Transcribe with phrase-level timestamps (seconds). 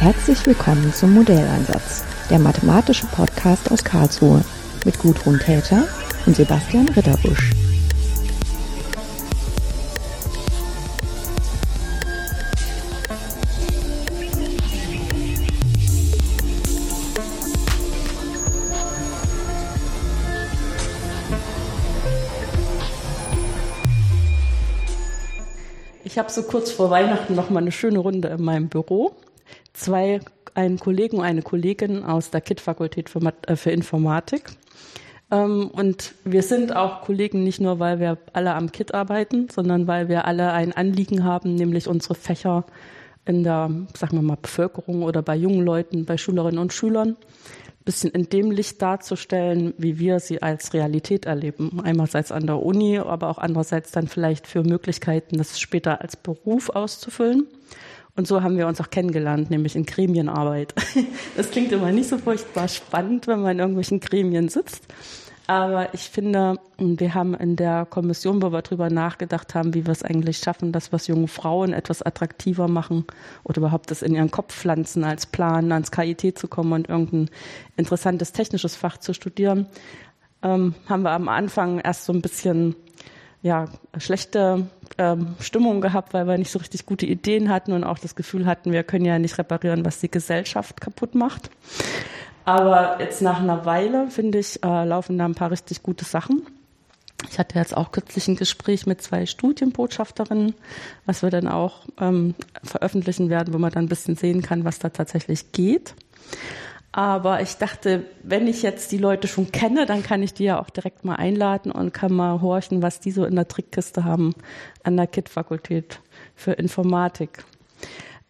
[0.00, 4.42] Herzlich willkommen zum Modelleinsatz, der mathematische Podcast aus Karlsruhe
[4.86, 5.86] mit Gudrun Täter
[6.24, 7.50] und Sebastian Ritterbusch.
[26.02, 29.14] Ich habe so kurz vor Weihnachten noch mal eine schöne Runde in meinem Büro.
[29.80, 30.20] Zwei,
[30.52, 34.50] einen Kollegen und eine Kollegin aus der KIT-Fakultät für, äh, für, Informatik.
[35.30, 39.86] Ähm, und wir sind auch Kollegen nicht nur, weil wir alle am KIT arbeiten, sondern
[39.86, 42.66] weil wir alle ein Anliegen haben, nämlich unsere Fächer
[43.24, 47.16] in der, sagen wir mal, Bevölkerung oder bei jungen Leuten, bei Schülerinnen und Schülern
[47.84, 51.80] bisschen in dem Licht darzustellen, wie wir sie als Realität erleben.
[51.82, 56.70] Einerseits an der Uni, aber auch andererseits dann vielleicht für Möglichkeiten, das später als Beruf
[56.70, 57.46] auszufüllen.
[58.20, 60.74] Und so haben wir uns auch kennengelernt, nämlich in Gremienarbeit.
[61.38, 64.82] Das klingt immer nicht so furchtbar spannend, wenn man in irgendwelchen Gremien sitzt.
[65.46, 69.92] Aber ich finde, wir haben in der Kommission, wo wir darüber nachgedacht haben, wie wir
[69.92, 73.06] es eigentlich schaffen, dass wir junge Frauen etwas attraktiver machen
[73.42, 77.30] oder überhaupt das in ihren Kopf pflanzen, als Plan ans KIT zu kommen und irgendein
[77.78, 79.64] interessantes technisches Fach zu studieren,
[80.42, 82.76] ähm, haben wir am Anfang erst so ein bisschen
[83.42, 83.66] ja,
[83.98, 84.66] schlechte
[84.98, 88.46] ähm, Stimmung gehabt, weil wir nicht so richtig gute Ideen hatten und auch das Gefühl
[88.46, 91.50] hatten, wir können ja nicht reparieren, was die Gesellschaft kaputt macht.
[92.44, 96.42] Aber jetzt nach einer Weile, finde ich, äh, laufen da ein paar richtig gute Sachen.
[97.30, 100.54] Ich hatte jetzt auch kürzlich ein Gespräch mit zwei Studienbotschafterinnen,
[101.04, 104.78] was wir dann auch ähm, veröffentlichen werden, wo man dann ein bisschen sehen kann, was
[104.78, 105.94] da tatsächlich geht.
[106.92, 110.60] Aber ich dachte, wenn ich jetzt die Leute schon kenne, dann kann ich die ja
[110.60, 114.34] auch direkt mal einladen und kann mal horchen, was die so in der Trickkiste haben
[114.82, 116.00] an der KIT-Fakultät
[116.34, 117.44] für Informatik.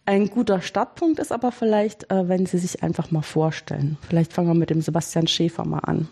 [0.05, 3.97] Ein guter Startpunkt ist aber vielleicht, äh, wenn Sie sich einfach mal vorstellen.
[4.07, 6.07] Vielleicht fangen wir mit dem Sebastian Schäfer mal an.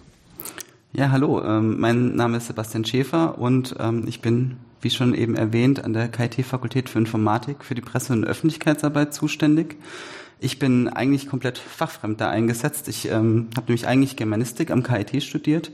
[0.91, 5.35] Ja, hallo, ähm, mein Name ist Sebastian Schäfer und ähm, ich bin, wie schon eben
[5.35, 9.77] erwähnt, an der KIT-Fakultät für Informatik für die Presse- und Öffentlichkeitsarbeit zuständig.
[10.39, 12.87] Ich bin eigentlich komplett fachfremd da eingesetzt.
[12.87, 15.71] Ich ähm, habe nämlich eigentlich Germanistik am KIT studiert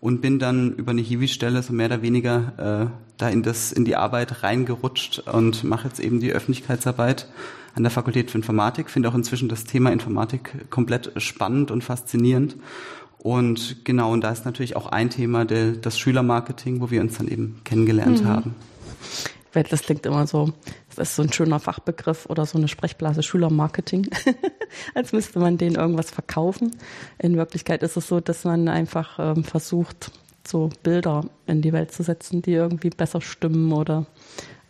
[0.00, 3.84] und bin dann über eine Hiwi-Stelle so mehr oder weniger äh, da in, das, in
[3.84, 7.28] die Arbeit reingerutscht und mache jetzt eben die Öffentlichkeitsarbeit
[7.74, 8.90] an der Fakultät für Informatik.
[8.90, 12.56] Finde auch inzwischen das Thema Informatik komplett spannend und faszinierend.
[13.18, 17.16] Und genau, und da ist natürlich auch ein Thema der, das Schülermarketing, wo wir uns
[17.16, 18.28] dann eben kennengelernt mhm.
[18.28, 18.54] haben.
[19.52, 20.52] Das klingt immer so,
[20.94, 24.08] das ist so ein schöner Fachbegriff oder so eine Sprechblase Schülermarketing,
[24.94, 26.76] als müsste man denen irgendwas verkaufen.
[27.18, 30.10] In Wirklichkeit ist es so, dass man einfach ähm, versucht,
[30.46, 34.06] so Bilder in die Welt zu setzen, die irgendwie besser stimmen oder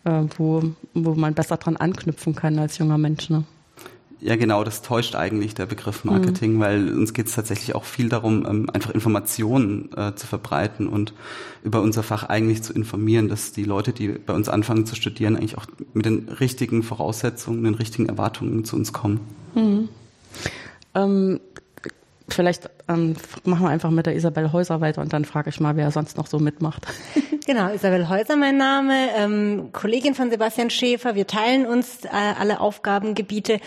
[0.05, 3.29] äh, wo, wo man besser dran anknüpfen kann als junger Mensch.
[3.29, 3.43] Ne?
[4.21, 6.59] Ja, genau, das täuscht eigentlich der Begriff Marketing, mhm.
[6.59, 11.13] weil uns geht es tatsächlich auch viel darum, ähm, einfach Informationen äh, zu verbreiten und
[11.63, 15.35] über unser Fach eigentlich zu informieren, dass die Leute, die bei uns anfangen zu studieren,
[15.35, 19.19] eigentlich auch mit den richtigen Voraussetzungen, den richtigen Erwartungen zu uns kommen.
[19.53, 19.89] Mhm.
[20.95, 21.39] Ähm,
[22.29, 25.75] vielleicht ähm, machen wir einfach mit der Isabel Häuser weiter und dann frage ich mal,
[25.75, 26.87] wer sonst noch so mitmacht.
[27.47, 31.13] Genau, Isabel Häuser mein Name, ähm, Kollegin von Sebastian Schäfer.
[31.13, 32.09] Wir teilen uns äh,
[32.39, 33.59] alle Aufgabengebiete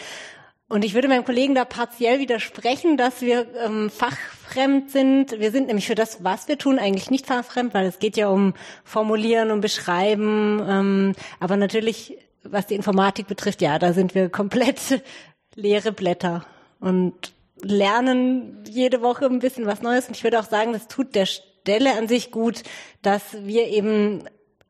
[0.68, 5.40] und ich würde meinem Kollegen da partiell widersprechen, dass wir ähm, fachfremd sind.
[5.40, 8.28] Wir sind nämlich für das, was wir tun, eigentlich nicht fachfremd, weil es geht ja
[8.28, 8.52] um
[8.84, 10.62] Formulieren, um Beschreiben.
[10.68, 15.02] Ähm, aber natürlich, was die Informatik betrifft, ja, da sind wir komplett
[15.54, 16.44] leere Blätter
[16.80, 20.06] und lernen jede Woche ein bisschen was Neues.
[20.06, 22.62] Und ich würde auch sagen, das tut der Stelle an sich gut,
[23.00, 24.24] dass wir eben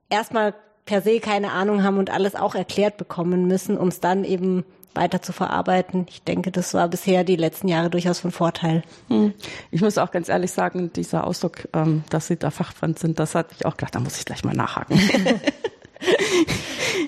[0.09, 0.55] erstmal
[0.85, 4.65] per se keine Ahnung haben und alles auch erklärt bekommen müssen, um es dann eben
[4.99, 6.07] weiter zu verarbeiten.
[6.11, 8.83] Ich denke, das war bisher die letzten Jahre durchaus von Vorteil.
[9.09, 9.33] Hm.
[9.71, 13.35] Ich muss auch ganz ehrlich sagen, dieser Ausdruck, ähm, dass Sie da Fachfremd sind, das
[13.35, 15.01] hat mich auch gedacht, da muss ich gleich mal nachhaken.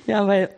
[0.06, 0.48] ja, weil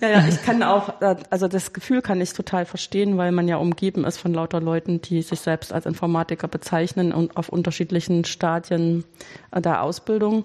[0.00, 3.48] ja, ja, ich kann auch, äh, also das Gefühl kann ich total verstehen, weil man
[3.48, 8.24] ja umgeben ist von lauter Leuten, die sich selbst als Informatiker bezeichnen und auf unterschiedlichen
[8.24, 9.04] Stadien
[9.52, 10.44] der Ausbildung.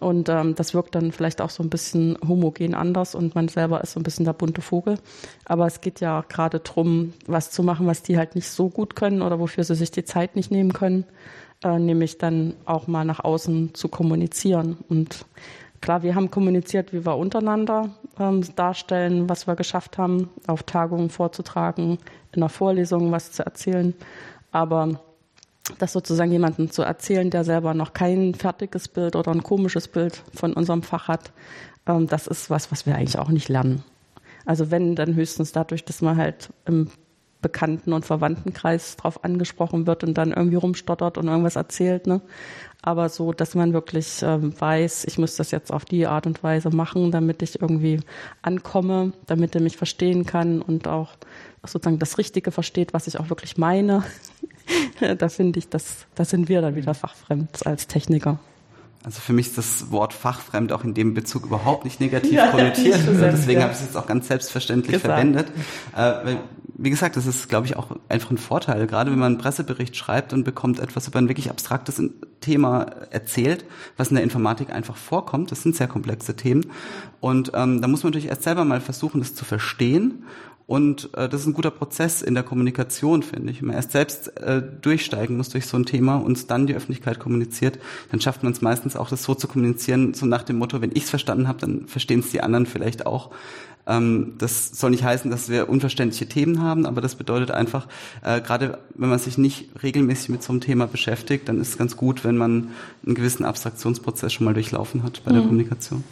[0.00, 3.82] Und ähm, das wirkt dann vielleicht auch so ein bisschen homogen anders und man selber
[3.82, 4.98] ist so ein bisschen der bunte Vogel.
[5.44, 8.94] Aber es geht ja gerade drum, was zu machen, was die halt nicht so gut
[8.94, 11.04] können oder wofür sie sich die Zeit nicht nehmen können,
[11.64, 14.76] äh, nämlich dann auch mal nach außen zu kommunizieren.
[14.88, 15.26] Und
[15.80, 17.90] klar, wir haben kommuniziert, wie wir untereinander
[18.20, 21.98] ähm, darstellen, was wir geschafft haben, auf Tagungen vorzutragen,
[22.32, 23.94] in einer Vorlesung was zu erzählen.
[24.52, 25.00] Aber
[25.78, 30.22] das sozusagen jemanden zu erzählen, der selber noch kein fertiges Bild oder ein komisches Bild
[30.34, 31.32] von unserem Fach hat,
[31.86, 33.82] ähm, das ist was, was wir eigentlich auch nicht lernen.
[34.46, 36.90] Also wenn, dann höchstens dadurch, dass man halt im
[37.40, 42.06] Bekannten- und Verwandtenkreis drauf angesprochen wird und dann irgendwie rumstottert und irgendwas erzählt.
[42.06, 42.20] Ne?
[42.82, 46.42] Aber so, dass man wirklich ähm, weiß, ich muss das jetzt auf die Art und
[46.42, 48.00] Weise machen, damit ich irgendwie
[48.42, 51.10] ankomme, damit er mich verstehen kann und auch
[51.68, 54.04] sozusagen das Richtige versteht, was ich auch wirklich meine.
[55.18, 58.38] da finde ich, das, da sind wir dann wieder fachfremd als Techniker.
[59.04, 62.48] Also für mich ist das Wort fachfremd auch in dem Bezug überhaupt nicht negativ ja,
[62.48, 63.00] konnotiert.
[63.06, 63.64] Deswegen ja.
[63.64, 65.14] habe ich es jetzt auch ganz selbstverständlich Gesagt.
[65.14, 65.46] verwendet.
[65.96, 66.36] Äh,
[66.80, 68.86] wie gesagt, das ist, glaube ich, auch einfach ein Vorteil.
[68.86, 72.00] Gerade wenn man einen Pressebericht schreibt und bekommt etwas über ein wirklich abstraktes
[72.40, 73.64] Thema erzählt,
[73.96, 75.50] was in der Informatik einfach vorkommt.
[75.50, 76.66] Das sind sehr komplexe Themen.
[77.20, 80.24] Und ähm, da muss man natürlich erst selber mal versuchen, das zu verstehen
[80.68, 83.62] und äh, das ist ein guter Prozess in der Kommunikation, finde ich.
[83.62, 87.18] Wenn man erst selbst äh, durchsteigen muss durch so ein Thema und dann die Öffentlichkeit
[87.18, 87.78] kommuniziert,
[88.10, 90.90] dann schafft man es meistens auch, das so zu kommunizieren, so nach dem Motto, wenn
[90.92, 93.30] ich es verstanden habe, dann verstehen es die anderen vielleicht auch.
[93.86, 97.88] Ähm, das soll nicht heißen, dass wir unverständliche Themen haben, aber das bedeutet einfach,
[98.22, 101.78] äh, gerade wenn man sich nicht regelmäßig mit so einem Thema beschäftigt, dann ist es
[101.78, 102.72] ganz gut, wenn man
[103.06, 105.46] einen gewissen Abstraktionsprozess schon mal durchlaufen hat bei der mhm.
[105.46, 106.04] Kommunikation.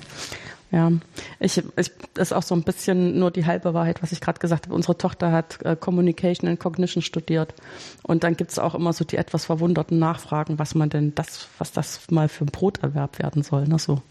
[0.73, 0.91] Ja,
[1.39, 4.67] ich, ich ist auch so ein bisschen nur die halbe Wahrheit, was ich gerade gesagt
[4.67, 4.75] habe.
[4.75, 7.55] Unsere Tochter hat äh, Communication and Cognition studiert.
[8.03, 11.47] Und dann gibt es auch immer so die etwas verwunderten Nachfragen, was man denn das,
[11.59, 13.69] was das mal für ein Broterwerb werden soll.
[13.69, 13.79] Ne?
[13.79, 14.03] So,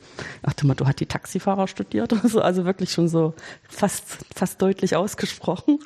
[0.43, 3.33] ach du mal, du hast die Taxifahrer studiert oder so, also wirklich schon so
[3.67, 5.79] fast, fast deutlich ausgesprochen.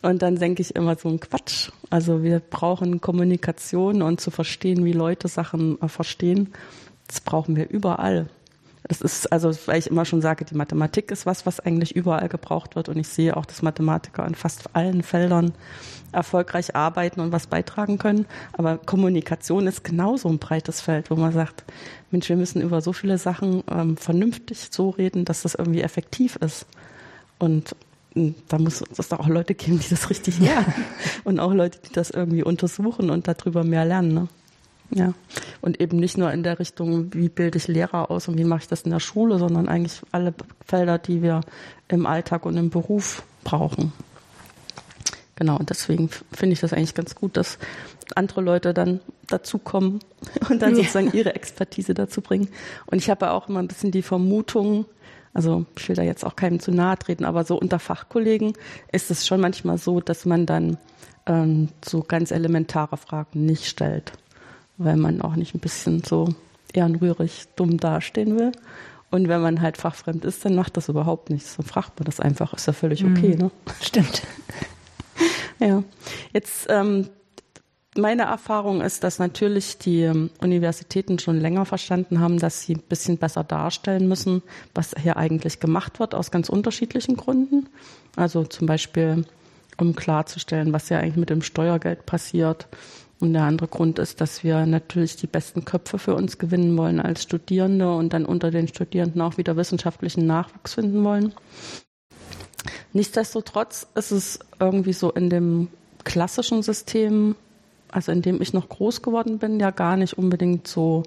[0.00, 1.70] Und dann denke ich immer so ein Quatsch.
[1.90, 6.54] Also wir brauchen Kommunikation und zu verstehen, wie Leute Sachen äh, verstehen.
[7.06, 8.28] Das brauchen wir überall.
[8.88, 12.28] Das ist also, weil ich immer schon sage, die Mathematik ist was, was eigentlich überall
[12.28, 12.88] gebraucht wird.
[12.88, 15.52] Und ich sehe auch, dass Mathematiker in fast allen Feldern
[16.12, 18.26] erfolgreich arbeiten und was beitragen können.
[18.52, 21.64] Aber Kommunikation ist genauso ein breites Feld, wo man sagt,
[22.10, 26.36] Mensch, wir müssen über so viele Sachen ähm, vernünftig so reden, dass das irgendwie effektiv
[26.36, 26.66] ist.
[27.38, 27.76] Und
[28.14, 30.74] hm, da muss es da auch Leute geben, die das richtig lernen.
[31.24, 34.14] und auch Leute, die das irgendwie untersuchen und darüber mehr lernen.
[34.14, 34.28] Ne?
[34.92, 35.14] Ja,
[35.60, 38.62] und eben nicht nur in der Richtung, wie bilde ich Lehrer aus und wie mache
[38.62, 40.34] ich das in der Schule, sondern eigentlich alle
[40.66, 41.42] Felder, die wir
[41.88, 43.92] im Alltag und im Beruf brauchen.
[45.36, 47.58] Genau, und deswegen finde ich das eigentlich ganz gut, dass
[48.16, 50.00] andere Leute dann dazukommen
[50.50, 52.48] und dann sozusagen ihre Expertise dazu bringen.
[52.86, 54.86] Und ich habe auch immer ein bisschen die Vermutung,
[55.32, 58.54] also ich will da jetzt auch keinem zu nahe treten, aber so unter Fachkollegen
[58.90, 60.78] ist es schon manchmal so, dass man dann
[61.26, 64.12] ähm, so ganz elementare Fragen nicht stellt
[64.80, 66.34] weil man auch nicht ein bisschen so
[66.72, 68.52] ehrenrührig dumm dastehen will.
[69.10, 71.56] Und wenn man halt fachfremd ist, dann macht das überhaupt nichts.
[71.56, 73.38] Dann fragt man das einfach, ist ja völlig okay, mhm.
[73.38, 73.50] ne?
[73.82, 74.22] Stimmt.
[75.58, 75.82] ja.
[76.32, 77.08] Jetzt, ähm,
[77.96, 82.82] meine Erfahrung ist, dass natürlich die ähm, Universitäten schon länger verstanden haben, dass sie ein
[82.88, 84.42] bisschen besser darstellen müssen,
[84.74, 87.68] was hier eigentlich gemacht wird, aus ganz unterschiedlichen Gründen.
[88.16, 89.24] Also zum Beispiel,
[89.76, 92.68] um klarzustellen, was ja eigentlich mit dem Steuergeld passiert
[93.20, 97.00] und der andere Grund ist, dass wir natürlich die besten Köpfe für uns gewinnen wollen
[97.00, 101.34] als Studierende und dann unter den Studierenden auch wieder wissenschaftlichen Nachwuchs finden wollen.
[102.92, 105.68] Nichtsdestotrotz ist es irgendwie so in dem
[106.04, 107.36] klassischen System,
[107.90, 111.02] also in dem ich noch groß geworden bin, ja gar nicht unbedingt so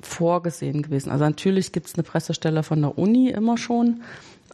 [0.00, 1.10] vorgesehen gewesen.
[1.10, 4.02] Also natürlich gibt es eine Pressestelle von der Uni immer schon,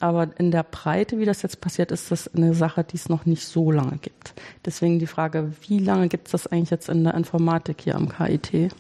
[0.00, 3.26] aber in der Breite, wie das jetzt passiert, ist das eine Sache, die es noch
[3.26, 4.34] nicht so lange gibt.
[4.64, 8.08] Deswegen die Frage, wie lange gibt es das eigentlich jetzt in der Informatik hier am
[8.08, 8.72] KIT?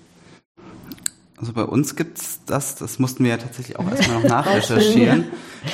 [1.40, 5.26] Also bei uns gibt's das, das mussten wir ja tatsächlich auch erstmal noch nachrecherchieren.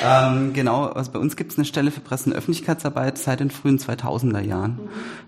[0.05, 3.79] ähm, genau, also bei uns gibt's eine Stelle für Presse- und Öffentlichkeitsarbeit seit den frühen
[3.79, 4.79] 2000er Jahren.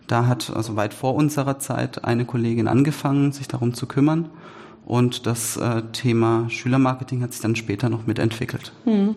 [0.06, 4.28] Da hat also weit vor unserer Zeit eine Kollegin angefangen, sich darum zu kümmern.
[4.84, 8.72] Und das äh, Thema Schülermarketing hat sich dann später noch mitentwickelt.
[8.84, 9.16] Hm.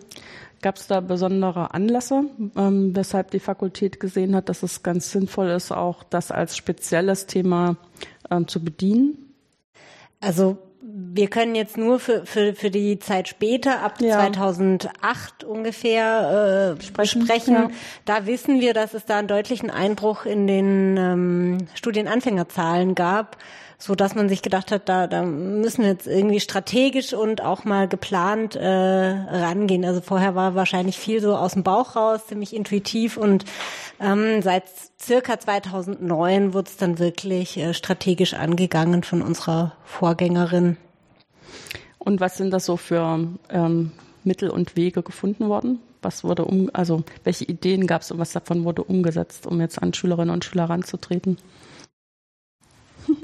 [0.62, 2.24] Gab es da besondere Anlässe,
[2.56, 7.26] ähm, weshalb die Fakultät gesehen hat, dass es ganz sinnvoll ist, auch das als spezielles
[7.26, 7.76] Thema
[8.30, 9.32] ähm, zu bedienen?
[10.20, 14.18] Also wir können jetzt nur für, für, für die Zeit später, ab ja.
[14.18, 17.22] 2008 ungefähr, äh, sprechen.
[17.22, 17.54] sprechen.
[17.54, 17.70] Ja.
[18.04, 23.36] Da wissen wir, dass es da einen deutlichen Einbruch in den ähm, Studienanfängerzahlen gab
[23.80, 27.64] so dass man sich gedacht hat, da, da müssen wir jetzt irgendwie strategisch und auch
[27.64, 29.86] mal geplant äh, rangehen.
[29.86, 33.46] Also vorher war wahrscheinlich viel so aus dem Bauch raus, ziemlich intuitiv und
[33.98, 34.64] ähm, seit
[35.00, 40.76] circa 2009 wurde es dann wirklich äh, strategisch angegangen von unserer Vorgängerin.
[41.98, 43.92] Und was sind das so für ähm,
[44.24, 45.80] Mittel und Wege gefunden worden?
[46.02, 49.82] Was wurde um, also welche Ideen gab es und was davon wurde umgesetzt, um jetzt
[49.82, 51.38] an Schülerinnen und Schüler ranzutreten?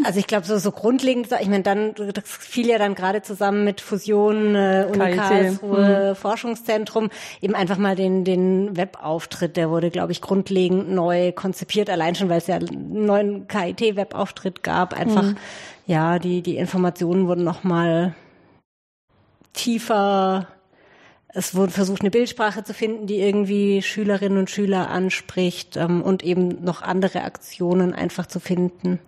[0.07, 3.65] Also ich glaube, so, so grundlegend, ich meine, dann, das fiel ja dann gerade zusammen
[3.65, 5.17] mit Fusion, äh, Uni.
[5.17, 7.11] Karlsruhe, Forschungszentrum,
[7.43, 12.29] eben einfach mal den, den Webauftritt, der wurde, glaube ich, grundlegend neu konzipiert, allein schon,
[12.29, 15.35] weil es ja einen neuen KIT-Webauftritt gab, einfach,
[15.87, 18.15] ja, die, die Informationen wurden nochmal
[19.55, 20.47] tiefer
[21.37, 26.25] es wurde versucht, eine Bildsprache zu finden, die irgendwie Schülerinnen und Schüler anspricht ähm, und
[26.25, 29.01] eben noch andere Aktionen einfach zu finden.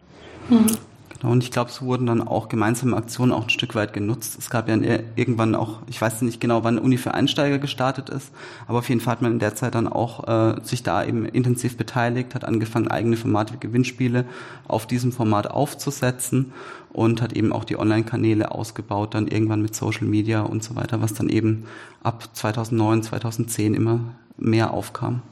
[0.49, 4.37] Genau, und ich glaube, es wurden dann auch gemeinsame Aktionen auch ein Stück weit genutzt.
[4.39, 4.77] Es gab ja
[5.17, 8.31] irgendwann auch, ich weiß nicht genau, wann Uni für Einsteiger gestartet ist,
[8.67, 11.27] aber auf jeden Fall hat man in der Zeit dann auch äh, sich da eben
[11.27, 14.27] intensiv beteiligt, hat angefangen, eigene Formate wie Gewinnspiele
[14.69, 16.53] auf diesem Format aufzusetzen
[16.93, 21.03] und hat eben auch die Online-Kanäle ausgebaut, dann irgendwann mit Social Media und so weiter,
[21.03, 21.65] was dann eben
[22.03, 24.01] ab 2009, 2010 immer
[24.37, 25.23] mehr aufkam.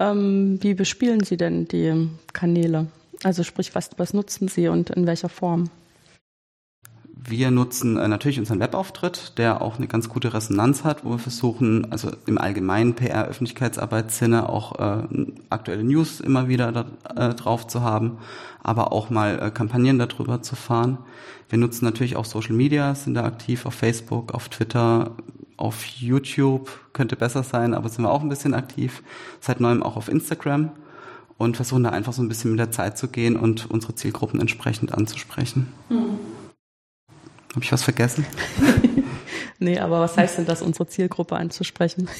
[0.00, 2.88] Ähm, wie bespielen Sie denn die Kanäle?
[3.22, 5.70] Also sprich, was, was nutzen Sie und in welcher Form?
[7.22, 11.18] Wir nutzen äh, natürlich unseren Webauftritt, der auch eine ganz gute Resonanz hat, wo wir
[11.18, 15.06] versuchen, also im allgemeinen PR, Öffentlichkeitsarbeitssinne auch äh,
[15.50, 18.18] aktuelle News immer wieder da, äh, drauf zu haben,
[18.62, 20.98] aber auch mal äh, Kampagnen darüber zu fahren.
[21.50, 25.12] Wir nutzen natürlich auch Social Media, sind da aktiv auf Facebook, auf Twitter,
[25.58, 29.02] auf YouTube, könnte besser sein, aber sind wir auch ein bisschen aktiv.
[29.40, 30.70] Seit neuem auch auf Instagram
[31.40, 34.40] und versuchen da einfach so ein bisschen mit der Zeit zu gehen und unsere Zielgruppen
[34.40, 35.72] entsprechend anzusprechen.
[35.88, 36.18] Mhm.
[37.54, 38.26] Habe ich was vergessen?
[39.58, 42.10] nee, aber was heißt denn das, unsere Zielgruppe anzusprechen?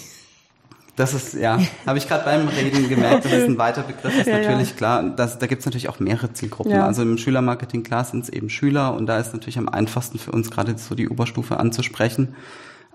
[0.96, 4.26] Das ist, ja, habe ich gerade beim Reden gemerkt, das ist ein weiter Begriff, ist
[4.26, 4.76] ja, natürlich ja.
[4.76, 5.10] klar.
[5.10, 6.72] Das, da gibt es natürlich auch mehrere Zielgruppen.
[6.72, 6.86] Ja.
[6.86, 10.32] Also im Schülermarketing, klar sind es eben Schüler und da ist natürlich am einfachsten für
[10.32, 12.34] uns gerade so die Oberstufe anzusprechen.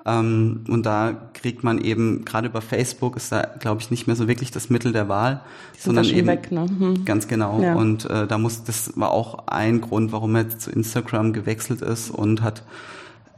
[0.06, 4.16] Ähm, und da kriegt man eben, gerade über Facebook ist da, glaube ich, nicht mehr
[4.16, 5.42] so wirklich das Mittel der Wahl,
[5.78, 6.68] sondern eben weg, ne?
[6.68, 7.06] hm.
[7.06, 7.60] ganz genau.
[7.62, 7.76] Ja.
[7.76, 11.82] Und äh, da muss, das war auch ein Grund, warum er jetzt zu Instagram gewechselt
[11.82, 12.64] ist und hat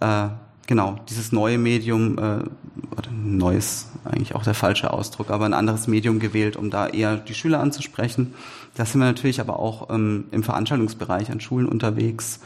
[0.01, 0.27] äh,
[0.67, 2.43] genau dieses neue Medium, äh,
[2.97, 7.15] oder neues eigentlich auch der falsche Ausdruck, aber ein anderes Medium gewählt, um da eher
[7.15, 8.33] die Schüler anzusprechen.
[8.75, 12.41] Da sind wir natürlich aber auch ähm, im Veranstaltungsbereich an Schulen unterwegs,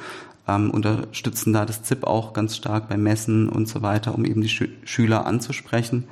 [0.48, 4.41] ähm, unterstützen da das ZIP auch ganz stark bei Messen und so weiter, um eben
[4.41, 6.05] die Schü Schüler anzusprechen.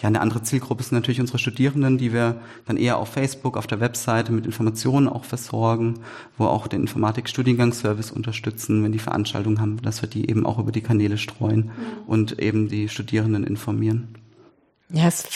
[0.00, 3.66] Ja, eine andere Zielgruppe sind natürlich unsere Studierenden, die wir dann eher auf Facebook, auf
[3.66, 5.94] der Webseite mit Informationen auch versorgen,
[6.36, 10.70] wo auch den Informatik-Studiengangsservice unterstützen, wenn die Veranstaltungen haben, dass wir die eben auch über
[10.70, 11.72] die Kanäle streuen mhm.
[12.06, 14.17] und eben die Studierenden informieren.
[14.90, 15.28] Ja, es,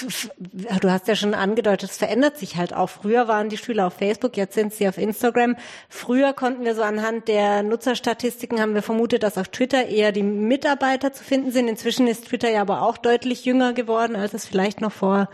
[0.80, 2.88] du hast ja schon angedeutet, es verändert sich halt auch.
[2.88, 5.56] Früher waren die Schüler auf Facebook, jetzt sind sie auf Instagram.
[5.90, 10.22] Früher konnten wir so anhand der Nutzerstatistiken haben wir vermutet, dass auf Twitter eher die
[10.22, 11.68] Mitarbeiter zu finden sind.
[11.68, 15.28] Inzwischen ist Twitter ja aber auch deutlich jünger geworden, als es vielleicht noch vor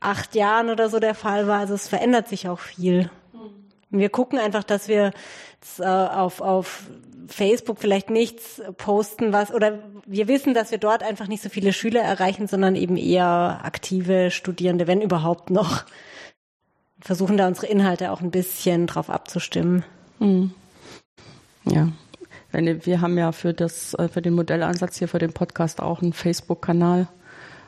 [0.00, 1.58] acht Jahren oder so der Fall war.
[1.58, 3.10] Also es verändert sich auch viel.
[3.90, 5.12] Wir gucken einfach, dass wir
[5.78, 6.84] äh, auf, auf
[7.28, 11.72] Facebook vielleicht nichts posten, was, oder wir wissen, dass wir dort einfach nicht so viele
[11.72, 15.84] Schüler erreichen, sondern eben eher aktive Studierende, wenn überhaupt noch.
[17.00, 19.84] Versuchen da unsere Inhalte auch ein bisschen drauf abzustimmen.
[20.18, 20.52] Mhm.
[21.64, 21.88] Ja.
[22.52, 26.12] Wir haben ja für das, äh, für den Modellansatz hier für den Podcast auch einen
[26.12, 27.08] Facebook-Kanal.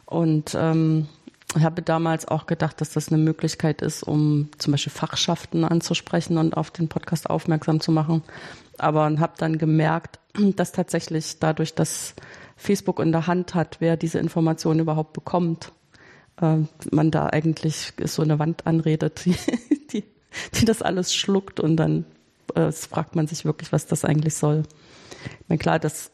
[0.04, 1.08] Und ähm,
[1.54, 6.38] ich habe damals auch gedacht, dass das eine Möglichkeit ist, um zum Beispiel Fachschaften anzusprechen
[6.38, 8.22] und auf den Podcast aufmerksam zu machen
[8.78, 12.14] aber habe dann gemerkt, dass tatsächlich dadurch, dass
[12.56, 15.72] Facebook in der Hand hat, wer diese Informationen überhaupt bekommt,
[16.40, 16.58] äh,
[16.90, 19.36] man da eigentlich so eine Wand anredet, die,
[19.92, 20.04] die,
[20.54, 22.04] die das alles schluckt und dann
[22.54, 24.62] äh, fragt man sich wirklich, was das eigentlich soll.
[25.24, 26.10] Ich meine, klar, das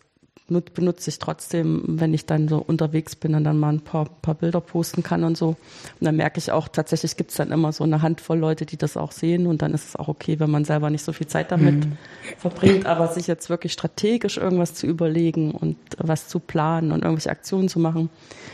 [0.49, 4.35] benutze ich trotzdem, wenn ich dann so unterwegs bin und dann mal ein paar, paar
[4.35, 5.49] Bilder posten kann und so.
[5.49, 5.57] Und
[6.01, 8.97] dann merke ich auch, tatsächlich gibt es dann immer so eine Handvoll Leute, die das
[8.97, 11.53] auch sehen und dann ist es auch okay, wenn man selber nicht so viel Zeit
[11.53, 11.97] damit mhm.
[12.39, 17.31] verbringt, aber sich jetzt wirklich strategisch irgendwas zu überlegen und was zu planen und irgendwelche
[17.31, 18.11] Aktionen zu machen,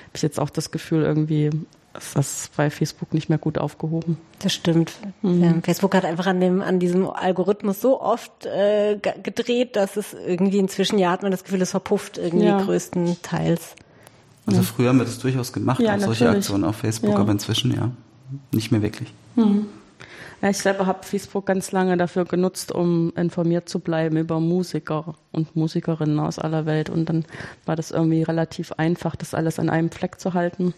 [0.08, 1.50] habe ich jetzt auch das Gefühl, irgendwie
[1.96, 4.18] ist das bei Facebook nicht mehr gut aufgehoben.
[4.40, 4.92] Das stimmt.
[5.22, 5.42] Mhm.
[5.42, 10.14] Ja, Facebook hat einfach an dem an diesem Algorithmus so oft äh, gedreht, dass es
[10.14, 12.60] irgendwie inzwischen ja hat man das Gefühl, es verpufft irgendwie ja.
[12.60, 13.74] größtenteils.
[14.46, 17.18] Also früher haben wir das durchaus gemacht, ja, solche Aktionen auf Facebook, ja.
[17.18, 17.90] aber inzwischen ja
[18.52, 19.12] nicht mehr wirklich.
[19.34, 19.66] Mhm.
[20.40, 25.16] Ja, ich selber habe Facebook ganz lange dafür genutzt, um informiert zu bleiben über Musiker
[25.32, 26.90] und Musikerinnen aus aller Welt.
[26.90, 27.24] Und dann
[27.66, 30.74] war das irgendwie relativ einfach, das alles an einem Fleck zu halten.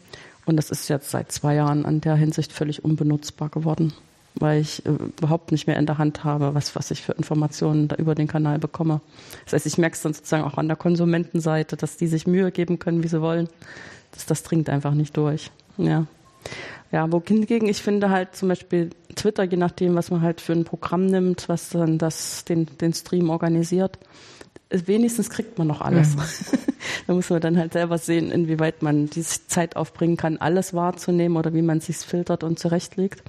[0.46, 3.92] Und das ist jetzt seit zwei Jahren an der Hinsicht völlig unbenutzbar geworden,
[4.34, 7.88] weil ich äh, überhaupt nicht mehr in der Hand habe, was, was ich für Informationen
[7.88, 9.00] da über den Kanal bekomme.
[9.44, 12.50] Das heißt, ich merke es dann sozusagen auch an der Konsumentenseite, dass die sich Mühe
[12.50, 13.48] geben können, wie sie wollen.
[14.12, 15.50] Das, das dringt einfach nicht durch.
[15.76, 16.06] Ja.
[16.92, 20.52] Ja, wo hingegen, ich finde halt zum Beispiel Twitter, je nachdem, was man halt für
[20.52, 23.98] ein Programm nimmt, was dann das, den, den Stream organisiert,
[24.70, 26.16] wenigstens kriegt man noch alles.
[26.16, 26.58] Mhm.
[27.06, 31.36] da muss man dann halt selber sehen, inwieweit man diese Zeit aufbringen kann, alles wahrzunehmen
[31.36, 33.22] oder wie man sich filtert und zurechtlegt.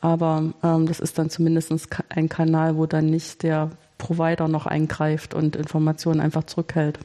[0.00, 1.72] Aber ähm, das ist dann zumindest
[2.08, 6.98] ein Kanal, wo dann nicht der Provider noch eingreift und Informationen einfach zurückhält.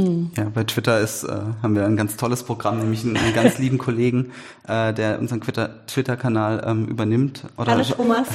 [0.00, 0.30] Hm.
[0.34, 1.28] Ja, bei Twitter ist, äh,
[1.62, 4.30] haben wir ein ganz tolles Programm, nämlich einen, einen ganz lieben Kollegen,
[4.66, 7.44] äh, der unseren Twitter-Kanal ähm, übernimmt.
[7.58, 8.26] Oder Hallo Thomas.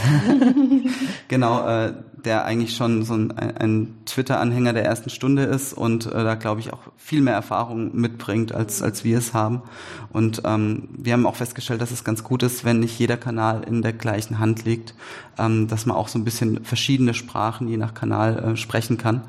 [1.27, 1.93] genau, äh,
[2.23, 6.59] der eigentlich schon so ein, ein Twitter-Anhänger der ersten Stunde ist und äh, da glaube
[6.59, 9.63] ich auch viel mehr Erfahrung mitbringt, als, als wir es haben.
[10.11, 13.63] Und ähm, wir haben auch festgestellt, dass es ganz gut ist, wenn nicht jeder Kanal
[13.63, 14.93] in der gleichen Hand liegt,
[15.39, 19.21] ähm, dass man auch so ein bisschen verschiedene Sprachen je nach Kanal äh, sprechen kann.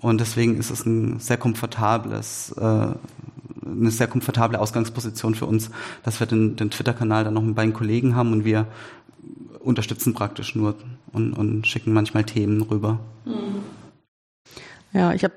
[0.00, 5.70] Und deswegen ist es ein sehr komfortables, äh, eine sehr komfortable Ausgangsposition für uns,
[6.02, 8.66] dass wir den, den Twitter-Kanal dann noch mit beiden Kollegen haben und wir
[9.60, 10.74] unterstützen praktisch nur
[11.12, 12.98] und, und schicken manchmal Themen rüber.
[14.92, 15.34] Ja, ich habe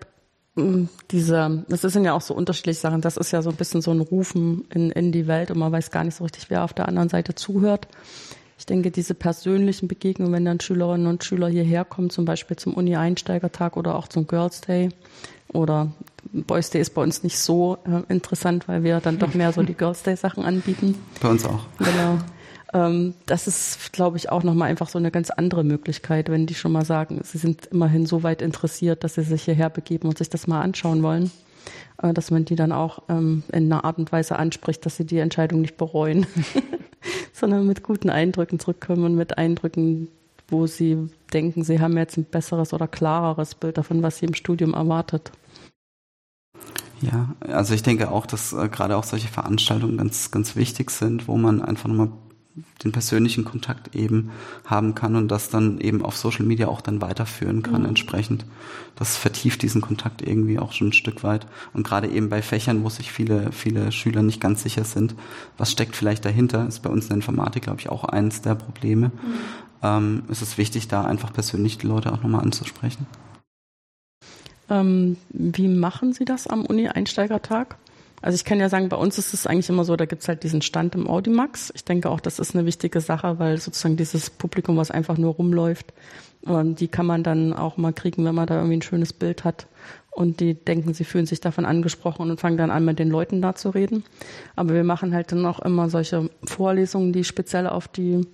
[0.56, 3.02] hm, diese, das sind ja auch so unterschiedliche Sachen.
[3.02, 5.72] Das ist ja so ein bisschen so ein Rufen in, in die Welt und man
[5.72, 7.88] weiß gar nicht so richtig, wer auf der anderen Seite zuhört.
[8.64, 12.76] Ich denke, diese persönlichen Begegnungen, wenn dann Schülerinnen und Schüler hierher kommen, zum Beispiel zum
[12.76, 14.88] Uni-Einsteigertag oder auch zum Girls Day
[15.52, 15.92] oder
[16.32, 19.64] Boys Day ist bei uns nicht so äh, interessant, weil wir dann doch mehr so
[19.64, 20.96] die Girls Day Sachen anbieten.
[21.22, 21.66] Bei uns auch.
[21.78, 22.20] Genau.
[22.74, 26.56] Ähm, das ist, glaube ich, auch nochmal einfach so eine ganz andere Möglichkeit, wenn die
[26.56, 30.20] schon mal sagen, sie sind immerhin so weit interessiert, dass sie sich hierher begeben und
[30.20, 31.32] sich das mal anschauen wollen,
[32.02, 35.06] äh, dass man die dann auch ähm, in einer Art und Weise anspricht, dass sie
[35.06, 36.26] die Entscheidung nicht bereuen.
[37.34, 40.08] sondern mit guten Eindrücken zurückkommen und mit Eindrücken,
[40.48, 44.34] wo sie denken, sie haben jetzt ein besseres oder klareres Bild davon, was sie im
[44.34, 45.32] Studium erwartet.
[47.02, 51.28] Ja, also ich denke auch, dass äh, gerade auch solche Veranstaltungen ganz, ganz wichtig sind,
[51.28, 52.12] wo man einfach nochmal
[52.84, 54.30] den persönlichen Kontakt eben
[54.66, 57.90] haben kann und das dann eben auf Social Media auch dann weiterführen kann mhm.
[57.90, 58.46] entsprechend.
[58.96, 61.48] Das vertieft diesen Kontakt irgendwie auch schon ein Stück weit.
[61.74, 65.16] Und gerade eben bei Fächern, wo sich viele, viele Schüler nicht ganz sicher sind,
[65.58, 68.56] was steckt vielleicht dahinter, ist bei uns in der Informatik, glaube ich, auch eins der
[68.56, 69.08] Probleme.
[69.08, 69.12] Mhm.
[69.82, 73.08] Ähm, ist es wichtig, da einfach persönlich die Leute auch nochmal anzusprechen.
[74.70, 77.78] Ähm, wie machen Sie das am Uni-Einsteigertag?
[78.24, 80.44] Also ich kann ja sagen, bei uns ist es eigentlich immer so, da gibt's halt
[80.44, 81.74] diesen Stand im Audimax.
[81.76, 85.34] Ich denke auch, das ist eine wichtige Sache, weil sozusagen dieses Publikum, was einfach nur
[85.34, 85.92] rumläuft,
[86.48, 89.44] ähm, die kann man dann auch mal kriegen, wenn man da irgendwie ein schönes Bild
[89.44, 89.68] hat.
[90.10, 93.42] Und die denken, sie fühlen sich davon angesprochen und fangen dann an, mit den Leuten
[93.42, 94.06] da zu reden.
[94.56, 98.26] Aber wir machen halt dann auch immer solche Vorlesungen, die speziell auf die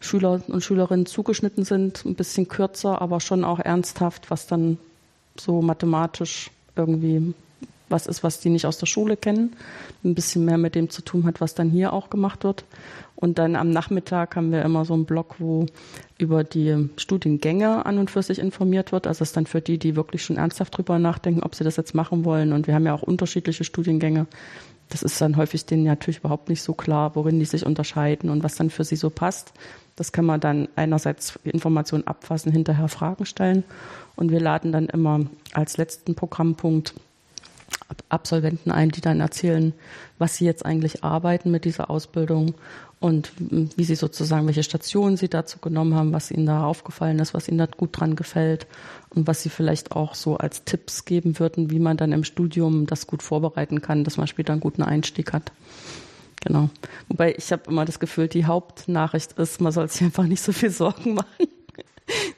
[0.00, 2.06] Schüler und Schülerinnen zugeschnitten sind.
[2.06, 4.78] Ein bisschen kürzer, aber schon auch ernsthaft, was dann
[5.38, 7.34] so mathematisch irgendwie
[7.88, 9.56] was ist, was die nicht aus der Schule kennen,
[10.04, 12.64] ein bisschen mehr mit dem zu tun hat, was dann hier auch gemacht wird.
[13.16, 15.66] Und dann am Nachmittag haben wir immer so einen Blog, wo
[16.18, 19.06] über die Studiengänge an und für sich informiert wird.
[19.06, 21.76] Also das ist dann für die, die wirklich schon ernsthaft drüber nachdenken, ob sie das
[21.76, 22.52] jetzt machen wollen.
[22.52, 24.26] Und wir haben ja auch unterschiedliche Studiengänge.
[24.88, 28.42] Das ist dann häufig denen natürlich überhaupt nicht so klar, worin die sich unterscheiden und
[28.42, 29.52] was dann für sie so passt.
[29.96, 33.64] Das kann man dann einerseits Informationen abfassen, hinterher Fragen stellen.
[34.16, 35.20] Und wir laden dann immer
[35.52, 36.94] als letzten Programmpunkt
[38.08, 39.72] Absolventen ein, die dann erzählen,
[40.18, 42.54] was sie jetzt eigentlich arbeiten mit dieser Ausbildung
[43.00, 47.34] und wie sie sozusagen, welche Stationen sie dazu genommen haben, was ihnen da aufgefallen ist,
[47.34, 48.66] was ihnen da gut dran gefällt
[49.10, 52.86] und was sie vielleicht auch so als Tipps geben würden, wie man dann im Studium
[52.86, 55.52] das gut vorbereiten kann, dass man später einen guten Einstieg hat.
[56.42, 56.70] Genau.
[57.08, 60.52] Wobei ich habe immer das Gefühl, die Hauptnachricht ist, man soll sich einfach nicht so
[60.52, 61.48] viel Sorgen machen.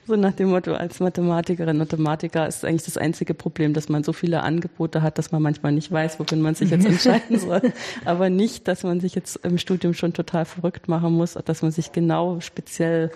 [0.07, 4.13] So nach dem Motto, als Mathematikerin, Mathematiker ist eigentlich das einzige Problem, dass man so
[4.13, 7.73] viele Angebote hat, dass man manchmal nicht weiß, wofür man sich jetzt entscheiden soll.
[8.05, 11.73] Aber nicht, dass man sich jetzt im Studium schon total verrückt machen muss, dass man
[11.73, 13.11] sich genau speziell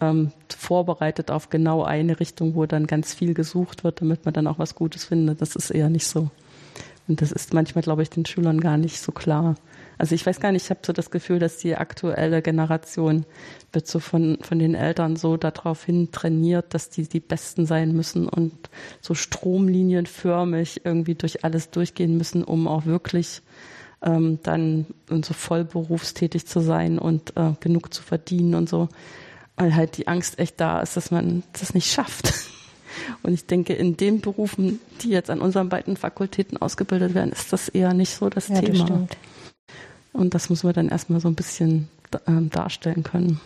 [0.00, 4.46] ähm, vorbereitet auf genau eine Richtung, wo dann ganz viel gesucht wird, damit man dann
[4.46, 5.40] auch was Gutes findet.
[5.42, 6.30] Das ist eher nicht so.
[7.08, 9.56] Und das ist manchmal, glaube ich, den Schülern gar nicht so klar.
[9.98, 13.26] Also ich weiß gar nicht, ich habe so das Gefühl, dass die aktuelle Generation
[13.72, 17.92] wird so von, von den Eltern so darauf hin trainiert, dass die die Besten sein
[17.92, 18.52] müssen und
[19.00, 23.42] so stromlinienförmig irgendwie durch alles durchgehen müssen, um auch wirklich
[24.02, 28.88] ähm, dann so voll berufstätig zu sein und äh, genug zu verdienen und so.
[29.56, 32.32] Weil halt die Angst echt da ist, dass man das nicht schafft.
[33.22, 37.52] Und ich denke, in den Berufen, die jetzt an unseren beiden Fakultäten ausgebildet werden, ist
[37.52, 39.06] das eher nicht so das ja, Thema.
[39.08, 39.18] Das
[40.18, 41.88] und das müssen wir dann erstmal so ein bisschen
[42.26, 43.40] ähm, darstellen können.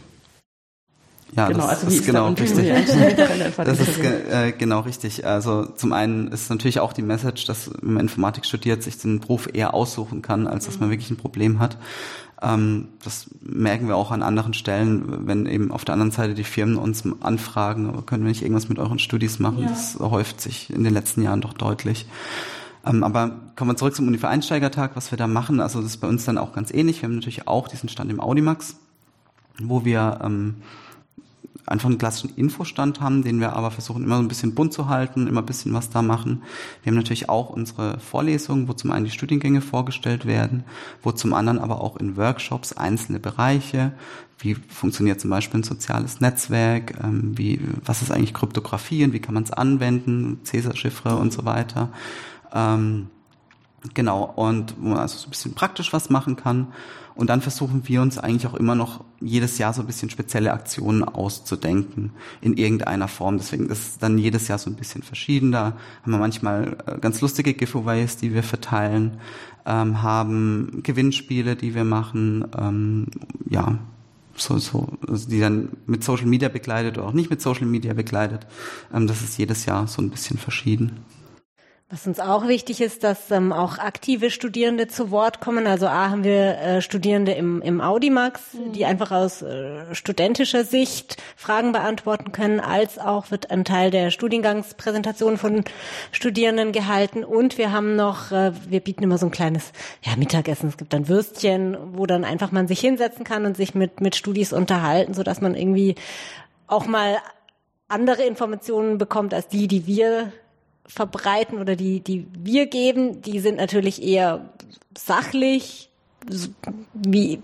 [1.35, 2.69] Ja, genau, das also ist genau richtig.
[3.57, 5.27] das ist äh, genau richtig.
[5.27, 9.21] Also zum einen ist natürlich auch die Message, dass wenn man Informatik studiert, sich den
[9.21, 11.79] Beruf eher aussuchen kann, als dass man wirklich ein Problem hat.
[12.43, 16.45] Ähm, das merken wir auch an anderen Stellen, wenn eben auf der anderen Seite die
[16.45, 19.63] Firmen uns anfragen, können wir nicht irgendwas mit euren Studis machen?
[19.63, 19.69] Ja.
[19.69, 22.07] Das häuft sich in den letzten Jahren doch deutlich.
[22.85, 25.61] Ähm, aber kommen wir zurück zum Uni-Einsteigertag, was wir da machen.
[25.61, 27.03] Also das ist bei uns dann auch ganz ähnlich.
[27.03, 28.77] Wir haben natürlich auch diesen Stand im Audimax,
[29.61, 30.57] wo wir ähm,
[31.67, 34.89] einfach einen klassischen Infostand haben, den wir aber versuchen immer so ein bisschen bunt zu
[34.89, 36.43] halten, immer ein bisschen was da machen.
[36.83, 40.65] Wir haben natürlich auch unsere Vorlesungen, wo zum einen die Studiengänge vorgestellt werden,
[41.03, 43.93] wo zum anderen aber auch in Workshops einzelne Bereiche,
[44.39, 49.21] wie funktioniert zum Beispiel ein soziales Netzwerk, ähm, wie, was ist eigentlich Kryptographie und wie
[49.21, 51.91] kann man es anwenden, Cäsar-Chiffre und so weiter.
[52.53, 53.09] Ähm,
[53.95, 56.69] genau, und wo man also so ein bisschen praktisch was machen kann.
[57.15, 60.53] Und dann versuchen wir uns eigentlich auch immer noch jedes Jahr so ein bisschen spezielle
[60.53, 63.37] Aktionen auszudenken in irgendeiner Form.
[63.37, 65.53] Deswegen ist es dann jedes Jahr so ein bisschen verschieden.
[65.53, 69.19] Da haben wir manchmal äh, ganz lustige Giveaways, die wir verteilen,
[69.67, 73.07] ähm, haben Gewinnspiele, die wir machen, ähm,
[73.49, 73.79] ja,
[74.35, 77.93] so, so, also die dann mit Social Media begleitet oder auch nicht mit Social Media
[77.93, 78.47] begleitet.
[78.93, 81.01] Ähm, das ist jedes Jahr so ein bisschen verschieden.
[81.93, 85.67] Was uns auch wichtig ist, dass ähm, auch aktive Studierende zu Wort kommen.
[85.67, 88.73] Also A haben wir äh, Studierende im, im Audimax, mhm.
[88.73, 94.11] die einfach aus äh, studentischer Sicht Fragen beantworten können, als auch wird ein Teil der
[94.11, 95.65] Studiengangspräsentation von
[96.13, 97.25] Studierenden gehalten.
[97.25, 100.71] Und wir haben noch, äh, wir bieten immer so ein kleines ja, Mittagessen.
[100.71, 104.17] Es gibt dann Würstchen, wo dann einfach man sich hinsetzen kann und sich mit, mit
[104.17, 105.97] Studis unterhalten, sodass man irgendwie
[106.69, 107.19] auch mal
[107.89, 110.33] andere Informationen bekommt als die, die wir
[110.87, 114.53] verbreiten oder die, die wir geben, die sind natürlich eher
[114.97, 115.91] sachlich,
[116.95, 117.43] wie,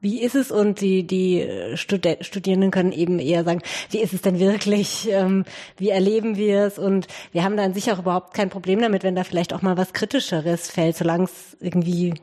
[0.00, 0.50] wie ist es?
[0.50, 5.08] Und die, die Studi Studierenden können eben eher sagen, wie ist es denn wirklich?
[5.10, 5.44] Ähm,
[5.76, 6.78] wie erleben wir es?
[6.78, 9.76] Und wir haben dann sicher auch überhaupt kein Problem damit, wenn da vielleicht auch mal
[9.76, 12.14] was Kritischeres fällt, solange es irgendwie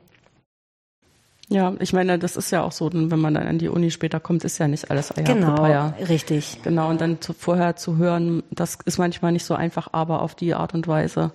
[1.50, 4.20] ja, ich meine, das ist ja auch so, wenn man dann an die Uni später
[4.20, 5.96] kommt, ist ja nicht alles Eier Genau, Papaya.
[6.08, 6.60] richtig.
[6.64, 10.36] Genau, und dann zu, vorher zu hören, das ist manchmal nicht so einfach, aber auf
[10.36, 11.32] die Art und Weise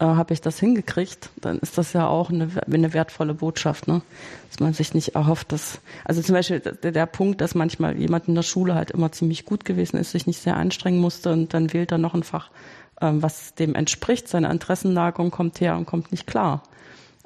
[0.00, 4.02] äh, habe ich das hingekriegt, dann ist das ja auch eine, eine wertvolle Botschaft, ne?
[4.50, 8.26] dass man sich nicht erhofft, dass, also zum Beispiel der, der Punkt, dass manchmal jemand
[8.26, 11.54] in der Schule halt immer ziemlich gut gewesen ist, sich nicht sehr anstrengen musste und
[11.54, 12.50] dann wählt er noch ein Fach,
[13.00, 16.64] ähm, was dem entspricht, seine Interessenlagung kommt her und kommt nicht klar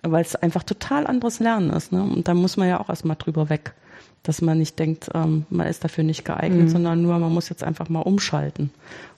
[0.02, 1.92] weil es einfach total anderes Lernen ist.
[1.92, 2.02] Ne?
[2.02, 3.74] Und da muss man ja auch erstmal drüber weg,
[4.22, 6.68] dass man nicht denkt, ähm, man ist dafür nicht geeignet, mhm.
[6.68, 8.70] sondern nur, man muss jetzt einfach mal umschalten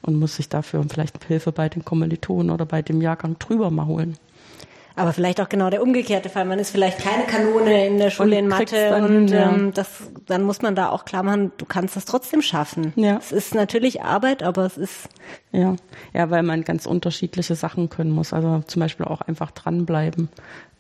[0.03, 3.87] und muss sich dafür vielleicht Hilfe bei den Kommilitonen oder bei dem Jahrgang drüber mal
[3.87, 4.17] holen.
[4.99, 6.45] Aber vielleicht auch genau der umgekehrte Fall.
[6.45, 9.51] Man ist vielleicht keine Kanone in der Schule und in Mathe und ja.
[9.53, 9.89] ähm, das,
[10.27, 12.93] dann muss man da auch klar machen, du kannst das trotzdem schaffen.
[12.97, 13.17] Ja.
[13.19, 15.09] Es ist natürlich Arbeit, aber es ist.
[15.53, 15.77] Ja,
[16.13, 18.33] ja, weil man ganz unterschiedliche Sachen können muss.
[18.33, 20.29] Also zum Beispiel auch einfach dranbleiben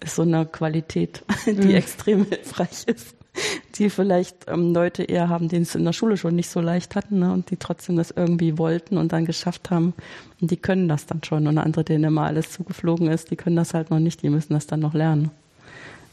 [0.01, 1.75] ist so eine Qualität, die mhm.
[1.75, 3.18] extrem hilfreich ist
[3.77, 6.95] die vielleicht ähm, Leute eher haben, denen es in der Schule schon nicht so leicht
[6.95, 9.95] hatten ne, und die trotzdem das irgendwie wollten und dann geschafft haben.
[10.41, 11.47] Und die können das dann schon.
[11.47, 14.55] Und andere, denen immer alles zugeflogen ist, die können das halt noch nicht, die müssen
[14.55, 15.31] das dann noch lernen.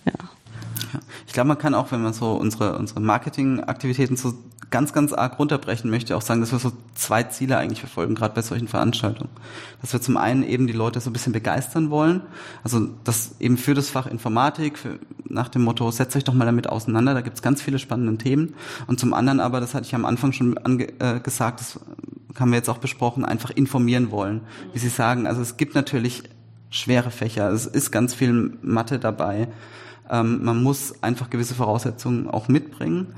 [0.05, 0.13] Ja.
[0.93, 0.99] ja.
[1.27, 4.33] Ich glaube, man kann auch, wenn man so unsere, unsere Marketingaktivitäten so
[4.71, 8.33] ganz, ganz arg runterbrechen möchte, auch sagen, dass wir so zwei Ziele eigentlich verfolgen, gerade
[8.33, 9.29] bei solchen Veranstaltungen.
[9.81, 12.21] Dass wir zum einen eben die Leute so ein bisschen begeistern wollen,
[12.63, 16.45] also das eben für das Fach Informatik, für, nach dem Motto, setzt euch doch mal
[16.45, 18.55] damit auseinander, da gibt's ganz viele spannende Themen.
[18.87, 21.79] Und zum anderen aber, das hatte ich am Anfang schon ange, äh, gesagt, das
[22.39, 24.41] haben wir jetzt auch besprochen, einfach informieren wollen.
[24.73, 26.23] Wie Sie sagen, also es gibt natürlich
[26.69, 29.47] schwere Fächer, es ist ganz viel Mathe dabei.
[30.09, 33.15] Ähm, man muss einfach gewisse Voraussetzungen auch mitbringen.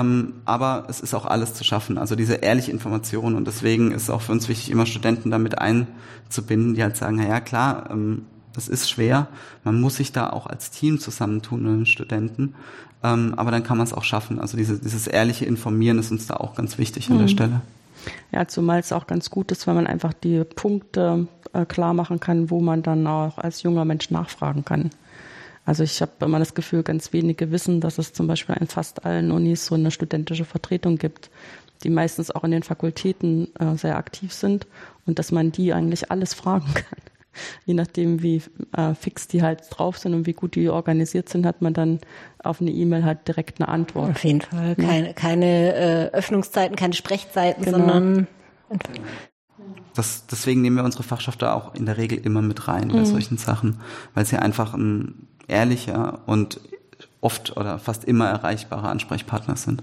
[0.00, 1.98] Ähm, aber es ist auch alles zu schaffen.
[1.98, 3.34] Also diese ehrliche Information.
[3.34, 7.16] Und deswegen ist es auch für uns wichtig, immer Studenten damit einzubinden, die halt sagen,
[7.16, 9.28] na ja klar, ähm, das ist schwer.
[9.64, 12.54] Man muss sich da auch als Team zusammentun mit den Studenten.
[13.02, 14.40] Ähm, aber dann kann man es auch schaffen.
[14.40, 17.30] Also diese, dieses ehrliche Informieren ist uns da auch ganz wichtig an der mhm.
[17.30, 17.60] Stelle.
[18.32, 22.20] Ja, zumal es auch ganz gut ist, wenn man einfach die Punkte äh, klar machen
[22.20, 24.90] kann, wo man dann auch als junger Mensch nachfragen kann.
[25.66, 29.04] Also ich habe immer das Gefühl, ganz wenige wissen, dass es zum Beispiel in fast
[29.04, 31.28] allen Unis so eine studentische Vertretung gibt,
[31.82, 34.66] die meistens auch in den Fakultäten äh, sehr aktiv sind
[35.06, 37.00] und dass man die eigentlich alles fragen kann.
[37.66, 38.40] Je nachdem, wie
[38.74, 41.98] äh, fix die halt drauf sind und wie gut die organisiert sind, hat man dann
[42.42, 44.12] auf eine E-Mail halt direkt eine Antwort.
[44.12, 44.74] Auf jeden Fall.
[44.76, 47.78] Keine, keine äh, Öffnungszeiten, keine Sprechzeiten, genau.
[47.78, 48.26] sondern
[49.94, 53.00] das, deswegen nehmen wir unsere Fachschaft da auch in der Regel immer mit rein bei
[53.00, 53.06] mhm.
[53.06, 53.80] solchen Sachen,
[54.14, 56.60] weil sie einfach ein ehrlicher und
[57.20, 59.82] oft oder fast immer erreichbarer Ansprechpartner sind.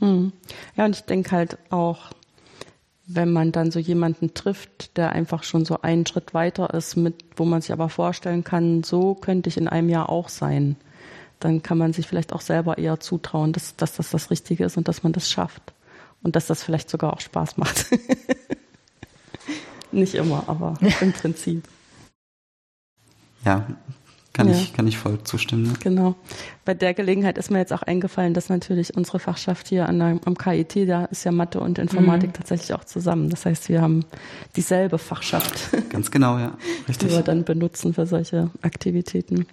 [0.00, 0.32] Hm.
[0.76, 2.10] Ja, und ich denke halt auch,
[3.06, 7.24] wenn man dann so jemanden trifft, der einfach schon so einen Schritt weiter ist, mit,
[7.36, 10.76] wo man sich aber vorstellen kann, so könnte ich in einem Jahr auch sein,
[11.40, 14.78] dann kann man sich vielleicht auch selber eher zutrauen, dass, dass das das Richtige ist
[14.78, 15.74] und dass man das schafft.
[16.22, 17.86] Und dass das vielleicht sogar auch Spaß macht.
[19.92, 21.68] Nicht immer, aber im Prinzip.
[23.44, 23.66] Ja,
[24.34, 24.54] kann, ja.
[24.54, 25.62] ich, kann ich voll zustimmen.
[25.62, 25.72] Ne?
[25.80, 26.16] Genau.
[26.64, 30.18] Bei der Gelegenheit ist mir jetzt auch eingefallen, dass natürlich unsere Fachschaft hier an der,
[30.24, 32.34] am KIT, da ist ja Mathe und Informatik mhm.
[32.34, 33.30] tatsächlich auch zusammen.
[33.30, 34.04] Das heißt, wir haben
[34.56, 35.70] dieselbe Fachschaft.
[35.88, 36.58] Ganz genau, ja.
[36.88, 37.08] Richtig.
[37.08, 39.46] Die wir dann benutzen für solche Aktivitäten.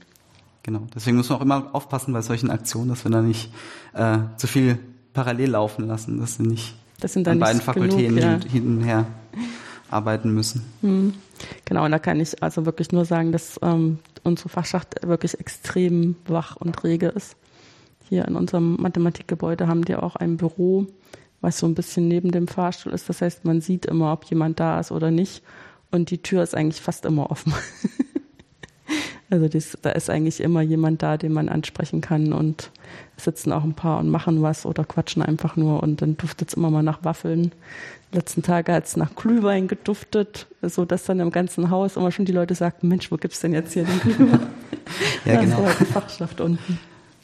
[0.63, 0.81] Genau.
[0.95, 3.53] Deswegen muss man auch immer aufpassen bei solchen Aktionen, dass wir da nicht
[3.93, 4.79] äh, zu viel
[5.13, 8.49] parallel laufen lassen, dass sie nicht das sind dann an beiden Fakultäten genug, ja.
[8.49, 9.05] hin und her
[9.89, 10.63] arbeiten müssen.
[10.81, 11.13] Hm.
[11.65, 16.15] Genau, und da kann ich also wirklich nur sagen, dass ähm, unsere Fachschaft wirklich extrem
[16.25, 17.35] wach und rege ist.
[18.09, 20.87] Hier in unserem Mathematikgebäude haben die auch ein Büro,
[21.39, 23.09] was so ein bisschen neben dem Fahrstuhl ist.
[23.09, 25.43] Das heißt, man sieht immer, ob jemand da ist oder nicht.
[25.91, 27.53] Und die Tür ist eigentlich fast immer offen.
[29.29, 32.33] also das, da ist eigentlich immer jemand da, den man ansprechen kann.
[32.33, 32.71] Und
[33.17, 35.81] sitzen auch ein paar und machen was oder quatschen einfach nur.
[35.81, 37.51] Und dann duftet es immer mal nach Waffeln
[38.11, 42.25] letzten Tage hat es nach Glühwein geduftet, so dass dann im ganzen Haus immer schon
[42.25, 44.47] die Leute sagten, Mensch, wo gibt's denn jetzt hier den Glühwein?
[45.25, 45.61] ja, genau.
[45.61, 46.79] Das ist halt die Fachschaft unten.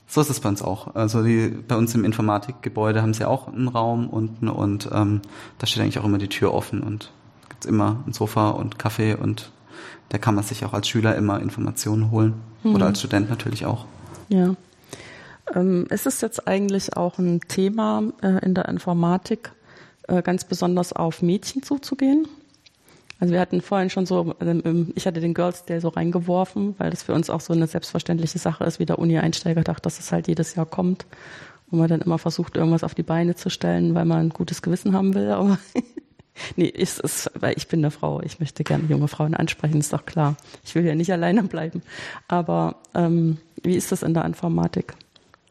[0.07, 0.95] So ist es bei uns auch.
[0.95, 5.21] Also die, bei uns im Informatikgebäude haben sie auch einen Raum unten und ähm,
[5.59, 7.11] da steht eigentlich auch immer die Tür offen und
[7.49, 9.51] gibt's immer ein Sofa und Kaffee und
[10.09, 12.75] da kann man sich auch als Schüler immer Informationen holen mhm.
[12.75, 13.85] oder als Student natürlich auch.
[14.29, 14.55] Ja.
[15.53, 19.51] Ähm, ist es jetzt eigentlich auch ein Thema äh, in der Informatik,
[20.07, 22.27] äh, ganz besonders auf Mädchen zuzugehen.
[23.19, 26.91] Also wir hatten vorhin schon so, ähm, ich hatte den Girls Day so reingeworfen, weil
[26.91, 30.11] das für uns auch so eine selbstverständliche Sache ist, wie der Uni-Einsteiger dachte, dass es
[30.11, 31.05] halt jedes Jahr kommt
[31.71, 34.61] und man dann immer versucht, irgendwas auf die Beine zu stellen, weil man ein gutes
[34.61, 35.31] Gewissen haben will.
[35.31, 35.57] Aber
[36.55, 39.93] nee, ist es, weil ich bin eine Frau, ich möchte gerne junge Frauen ansprechen, ist
[39.93, 40.37] doch klar.
[40.63, 41.81] Ich will ja nicht alleine bleiben.
[42.27, 44.93] Aber ähm, wie ist das in der Informatik?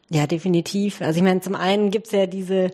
[0.09, 1.01] Ja, definitiv.
[1.01, 2.71] Also ich meine, zum einen gibt's ja diese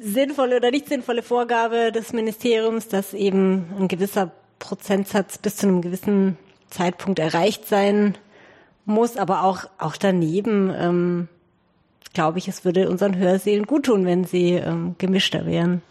[0.00, 5.82] sinnvolle oder nicht sinnvolle Vorgabe des Ministeriums, dass eben ein gewisser Prozentsatz bis zu einem
[5.82, 6.36] gewissen
[6.70, 8.16] Zeitpunkt erreicht sein
[8.84, 11.28] muss, aber auch, auch daneben, ähm,
[12.14, 15.82] glaube ich, es würde unseren Hörsälen gut tun, wenn sie ähm, gemischter wären.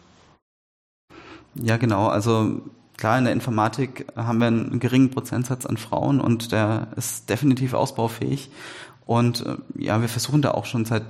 [1.56, 2.08] Ja, genau.
[2.08, 2.62] Also
[2.98, 7.74] klar, in der Informatik haben wir einen geringen Prozentsatz an Frauen und der ist definitiv
[7.74, 8.50] ausbaufähig.
[9.08, 11.06] Und äh, ja, wir versuchen da auch schon seit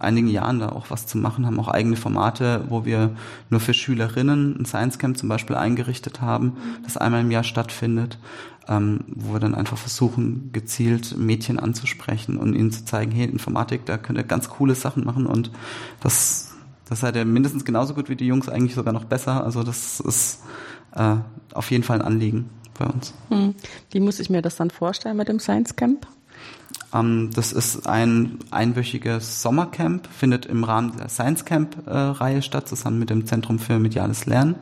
[0.00, 3.12] einigen Jahren da auch was zu machen, haben auch eigene Formate, wo wir
[3.50, 8.18] nur für Schülerinnen ein Science Camp zum Beispiel eingerichtet haben, das einmal im Jahr stattfindet,
[8.66, 13.86] ähm, wo wir dann einfach versuchen, gezielt Mädchen anzusprechen und ihnen zu zeigen, hey, Informatik,
[13.86, 15.52] da könnt ihr ganz coole Sachen machen und
[16.00, 16.52] das,
[16.88, 19.44] das seid ihr mindestens genauso gut wie die Jungs, eigentlich sogar noch besser.
[19.44, 20.42] Also das ist
[20.96, 21.14] äh,
[21.54, 23.14] auf jeden Fall ein Anliegen bei uns.
[23.28, 23.54] Hm.
[23.92, 26.08] Wie muss ich mir das dann vorstellen mit dem Science Camp?
[26.94, 32.98] Ähm, das ist ein einwöchiges Sommercamp, findet im Rahmen der Science Camp-Reihe äh, statt, zusammen
[32.98, 34.56] mit dem Zentrum für mediales Lernen.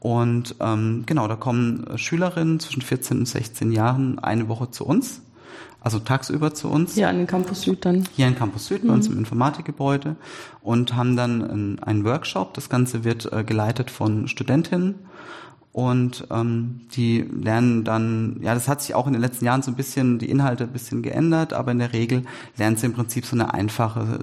[0.00, 5.22] Und ähm, genau, da kommen Schülerinnen zwischen 14 und 16 Jahren eine Woche zu uns,
[5.80, 6.94] also tagsüber zu uns.
[6.94, 8.08] Hier an den Campus Süd dann.
[8.16, 8.88] Hier in Campus Süd, mhm.
[8.88, 10.16] bei uns im Informatikgebäude
[10.60, 12.54] und haben dann einen Workshop.
[12.54, 14.96] Das Ganze wird äh, geleitet von Studentinnen
[15.72, 19.70] und ähm, die lernen dann, ja, das hat sich auch in den letzten Jahren so
[19.70, 22.24] ein bisschen, die Inhalte ein bisschen geändert, aber in der Regel
[22.58, 24.18] lernen sie im Prinzip so eine einfache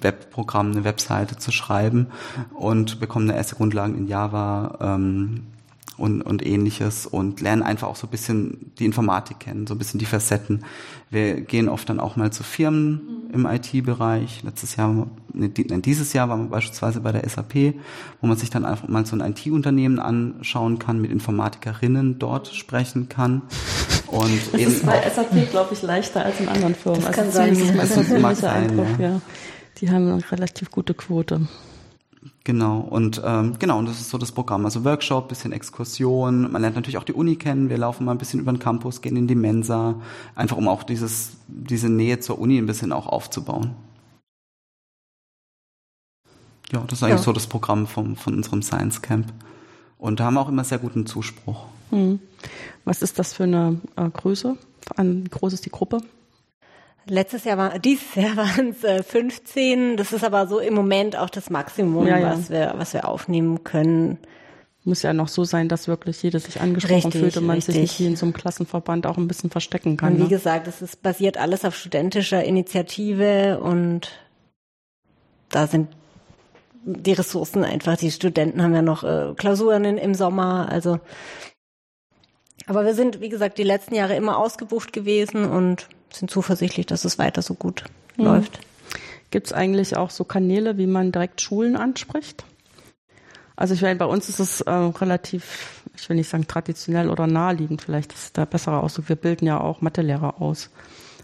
[0.00, 2.08] Webprogramm, eine Webseite zu schreiben
[2.54, 5.44] und bekommen eine erste Grundlagen in Java, ähm,
[5.96, 9.78] und, und ähnliches und lernen einfach auch so ein bisschen die Informatik kennen, so ein
[9.78, 10.64] bisschen die Facetten.
[11.10, 14.42] Wir gehen oft dann auch mal zu Firmen im IT-Bereich.
[14.42, 17.74] Letztes Jahr, ne, dieses Jahr waren wir beispielsweise bei der SAP,
[18.20, 23.08] wo man sich dann einfach mal so ein IT-Unternehmen anschauen kann, mit Informatikerinnen dort sprechen
[23.08, 23.42] kann.
[24.08, 27.00] Und das ist bei SAP, glaube ich, leichter als in anderen Firmen.
[27.00, 27.50] Das also kann sein.
[27.50, 29.08] Das ist mein persönlicher Eindruck, ja.
[29.08, 29.20] ja.
[29.78, 31.48] Die haben eine relativ gute Quote.
[32.44, 34.64] Genau, und ähm, genau, und das ist so das Programm.
[34.64, 38.18] Also Workshop, bisschen Exkursion, man lernt natürlich auch die Uni kennen, wir laufen mal ein
[38.18, 39.96] bisschen über den Campus, gehen in die Mensa,
[40.34, 43.74] einfach um auch dieses, diese Nähe zur Uni ein bisschen auch aufzubauen.
[46.72, 47.24] Ja, das ist eigentlich ja.
[47.24, 49.32] so das Programm vom, von unserem Science Camp.
[49.98, 51.66] Und da haben wir auch immer sehr guten Zuspruch.
[51.90, 52.18] Hm.
[52.84, 54.56] Was ist das für eine äh, Größe?
[54.96, 56.02] Wie groß ist die Gruppe?
[57.06, 59.96] Letztes Jahr war, dieses Jahr waren es äh, 15.
[59.96, 62.30] Das ist aber so im Moment auch das Maximum, ja, ja.
[62.32, 64.18] was wir, was wir aufnehmen können.
[64.86, 67.74] Muss ja noch so sein, dass wirklich jeder sich angesprochen richtig, fühlt und man richtig.
[67.74, 70.14] sich nicht wie in so einem Klassenverband auch ein bisschen verstecken kann.
[70.14, 70.28] Und wie ne?
[70.28, 74.10] gesagt, es ist basiert alles auf studentischer Initiative und
[75.48, 75.88] da sind
[76.84, 81.00] die Ressourcen einfach, die Studenten haben ja noch äh, Klausuren in, im Sommer, also
[82.66, 87.04] aber wir sind, wie gesagt, die letzten Jahre immer ausgebucht gewesen und sind zuversichtlich, dass
[87.04, 87.84] es weiter so gut
[88.16, 88.24] mhm.
[88.24, 88.60] läuft.
[89.30, 92.44] Gibt es eigentlich auch so Kanäle, wie man direkt Schulen anspricht?
[93.56, 97.26] Also ich meine, bei uns ist es äh, relativ, ich will nicht sagen traditionell oder
[97.26, 99.08] naheliegend, vielleicht ist der bessere Ausdruck.
[99.08, 100.70] Wir bilden ja auch Mathelehrer aus.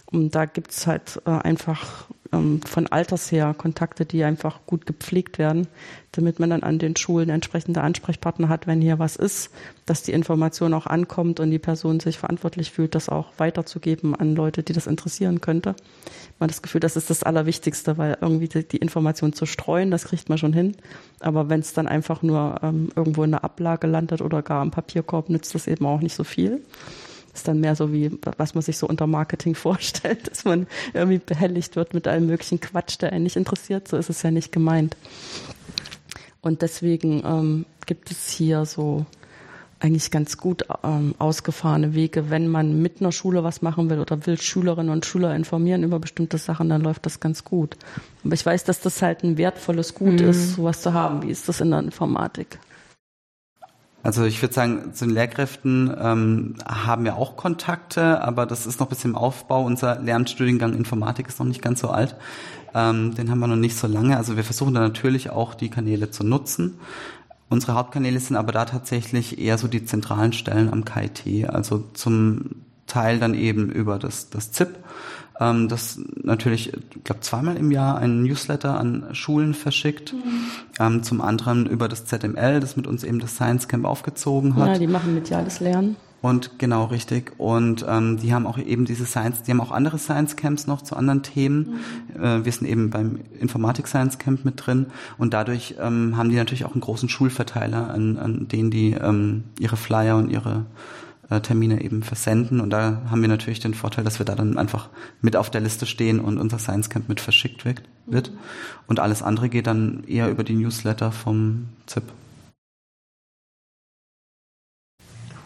[0.07, 4.87] Und da gibt es halt äh, einfach ähm, von Alters her Kontakte, die einfach gut
[4.87, 5.66] gepflegt werden,
[6.12, 9.51] damit man dann an den Schulen entsprechende Ansprechpartner hat, wenn hier was ist,
[9.87, 14.35] dass die Information auch ankommt und die Person sich verantwortlich fühlt, das auch weiterzugeben an
[14.35, 15.75] Leute, die das interessieren könnte.
[16.38, 19.90] Man hat das Gefühl, das ist das Allerwichtigste, weil irgendwie die, die Information zu streuen,
[19.90, 20.77] das kriegt man schon hin.
[21.21, 24.71] Aber wenn es dann einfach nur ähm, irgendwo in der Ablage landet oder gar im
[24.71, 26.62] Papierkorb, nützt das eben auch nicht so viel
[27.40, 31.18] ist dann mehr so wie, was man sich so unter Marketing vorstellt, dass man irgendwie
[31.18, 33.88] behelligt wird mit allem möglichen Quatsch, der einen nicht interessiert.
[33.88, 34.96] So ist es ja nicht gemeint.
[36.42, 39.05] Und deswegen ähm, gibt es hier so
[39.79, 42.29] eigentlich ganz gut ähm, ausgefahrene Wege.
[42.29, 45.98] Wenn man mit einer Schule was machen will oder will Schülerinnen und Schüler informieren über
[45.98, 47.76] bestimmte Sachen, dann läuft das ganz gut.
[48.22, 50.29] Aber ich weiß, dass das halt ein wertvolles Gut mhm.
[50.29, 51.22] ist, sowas zu haben.
[51.22, 52.59] Wie ist das in der Informatik?
[54.03, 58.81] Also ich würde sagen, zu den Lehrkräften ähm, haben wir auch Kontakte, aber das ist
[58.81, 59.63] noch ein bisschen im Aufbau.
[59.65, 62.17] Unser Lernstudiengang Informatik ist noch nicht ganz so alt.
[62.75, 64.17] Ähm, den haben wir noch nicht so lange.
[64.17, 66.79] Also wir versuchen da natürlich auch die Kanäle zu nutzen.
[67.51, 72.63] Unsere Hauptkanäle sind aber da tatsächlich eher so die zentralen Stellen am KIT, also zum
[72.87, 74.79] Teil dann eben über das, das ZIP
[75.40, 80.12] ähm, das natürlich, ich glaube, zweimal im Jahr einen Newsletter an Schulen verschickt.
[80.12, 80.18] Mhm.
[80.79, 84.68] Ähm, zum anderen über das ZML, das mit uns eben das Science Camp aufgezogen hat.
[84.68, 85.96] Ja, die machen mediales Lernen.
[86.22, 87.33] Und genau richtig.
[87.38, 90.83] Und ähm, die haben auch eben diese Science, die haben auch andere Science Camps noch
[90.83, 91.81] zu anderen Themen.
[92.14, 92.22] Mhm.
[92.22, 96.37] Äh, wir sind eben beim Informatik Science Camp mit drin und dadurch ähm, haben die
[96.37, 100.66] natürlich auch einen großen Schulverteiler, an, an denen die ähm, ihre Flyer und ihre
[101.31, 102.61] äh, Termine eben versenden.
[102.61, 104.88] Und da haben wir natürlich den Vorteil, dass wir da dann einfach
[105.21, 107.64] mit auf der Liste stehen und unser Science Camp mit verschickt
[108.07, 108.33] wird.
[108.87, 112.05] Und alles andere geht dann eher über die Newsletter vom ZIP.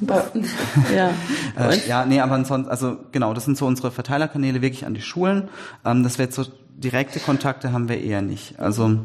[0.94, 1.10] ja.
[1.56, 5.00] äh, ja, nee, aber ansonsten, also genau, das sind so unsere Verteilerkanäle wirklich an die
[5.00, 5.48] Schulen.
[5.84, 6.44] Ähm, das wird so
[6.76, 8.58] direkte Kontakte haben wir eher nicht.
[8.58, 8.98] Also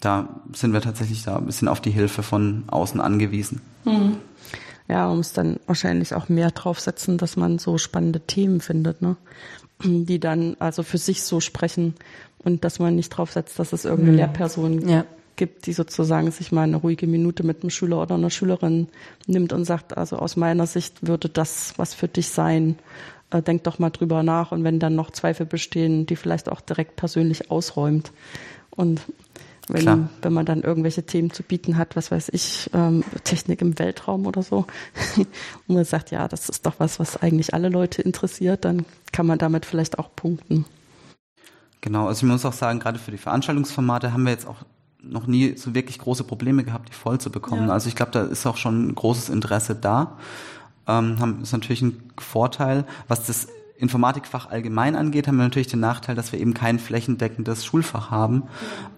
[0.00, 3.60] da sind wir tatsächlich da ein bisschen auf die Hilfe von außen angewiesen.
[3.84, 4.16] Mhm.
[4.90, 9.16] Ja, man muss dann wahrscheinlich auch mehr draufsetzen, dass man so spannende Themen findet, ne?
[9.84, 11.94] die dann also für sich so sprechen
[12.38, 14.18] und dass man nicht draufsetzt, dass es irgendeine mhm.
[14.18, 15.04] Lehrperson ja.
[15.36, 18.88] gibt, die sozusagen sich mal eine ruhige Minute mit einem Schüler oder einer Schülerin
[19.26, 22.76] nimmt und sagt, also aus meiner Sicht würde das was für dich sein.
[23.30, 26.60] Äh, denk doch mal drüber nach und wenn dann noch Zweifel bestehen, die vielleicht auch
[26.60, 28.10] direkt persönlich ausräumt.
[28.70, 29.02] Und
[29.72, 33.78] wenn, wenn man dann irgendwelche Themen zu bieten hat, was weiß ich, ähm, Technik im
[33.78, 34.66] Weltraum oder so,
[35.16, 39.26] und man sagt, ja, das ist doch was, was eigentlich alle Leute interessiert, dann kann
[39.26, 40.64] man damit vielleicht auch punkten.
[41.80, 44.64] Genau, also ich muss auch sagen, gerade für die Veranstaltungsformate haben wir jetzt auch
[45.02, 47.68] noch nie so wirklich große Probleme gehabt, die voll zu bekommen.
[47.68, 47.72] Ja.
[47.72, 50.18] Also ich glaube, da ist auch schon ein großes Interesse da.
[50.86, 52.84] Ähm, haben, ist natürlich ein Vorteil.
[53.08, 53.48] Was das
[53.80, 58.44] Informatikfach allgemein angeht, haben wir natürlich den Nachteil, dass wir eben kein flächendeckendes Schulfach haben.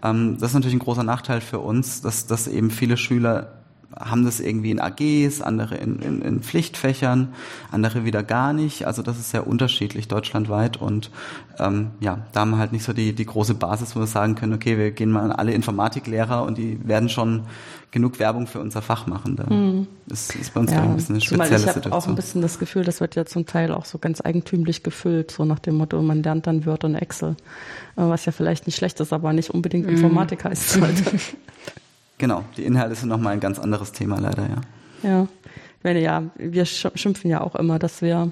[0.02, 3.62] Ähm, das ist natürlich ein großer Nachteil für uns, dass, dass eben viele Schüler
[3.98, 7.35] haben das irgendwie in AGs, andere in, in, in Pflichtfächern,
[7.70, 8.87] andere wieder gar nicht.
[8.87, 11.11] Also das ist sehr unterschiedlich deutschlandweit und
[11.59, 14.35] ähm, ja, da haben wir halt nicht so die, die große Basis, wo wir sagen
[14.35, 17.42] können, okay, wir gehen mal an alle Informatiklehrer und die werden schon
[17.90, 19.37] genug Werbung für unser Fach machen.
[19.37, 19.87] Da hm.
[20.07, 21.81] ist, ist bei uns ja, ein bisschen eine spezielle ich Situation.
[21.81, 24.20] Ich habe auch ein bisschen das Gefühl, das wird ja zum Teil auch so ganz
[24.24, 27.37] eigentümlich gefüllt, so nach dem Motto, man lernt dann Word und Excel,
[27.96, 29.96] äh, was ja vielleicht nicht schlecht ist, aber nicht unbedingt hm.
[29.96, 31.05] Informatik heißt sollte.
[32.22, 34.61] Genau, die Inhalte sind nochmal ein ganz anderes Thema leider, ja.
[35.02, 38.30] Ja, ich meine, ja, wir schimpfen ja auch immer, dass wir,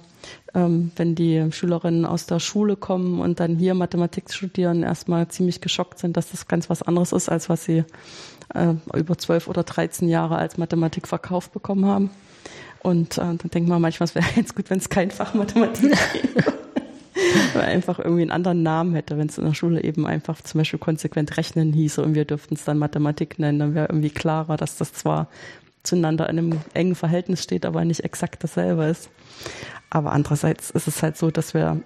[0.55, 5.61] ähm, wenn die Schülerinnen aus der Schule kommen und dann hier Mathematik studieren, erstmal ziemlich
[5.61, 7.83] geschockt sind, dass das ganz was anderes ist, als was sie
[8.55, 12.11] äh, über zwölf oder dreizehn Jahre als Mathematik verkauft bekommen haben.
[12.85, 15.91] Und äh, dann denkt man manchmal, es wäre ganz gut, wenn es kein Fach Mathematik
[16.13, 16.60] gäbe.
[17.55, 20.59] Weil einfach irgendwie einen anderen Namen hätte, wenn es in der Schule eben einfach zum
[20.59, 24.57] Beispiel konsequent rechnen hieße und wir dürften es dann Mathematik nennen, dann wäre irgendwie klarer,
[24.57, 25.29] dass das zwar
[25.83, 29.11] zueinander in einem engen Verhältnis steht, aber nicht exakt dasselbe ist.
[29.89, 31.81] Aber andererseits ist es halt so, dass wir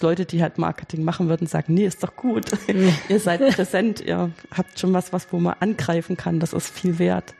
[0.00, 2.46] Leute, die halt Marketing machen würden, sagen, nee, ist doch gut.
[3.08, 6.98] ihr seid präsent, ihr habt schon was, was wo man angreifen kann, das ist viel
[6.98, 7.34] wert.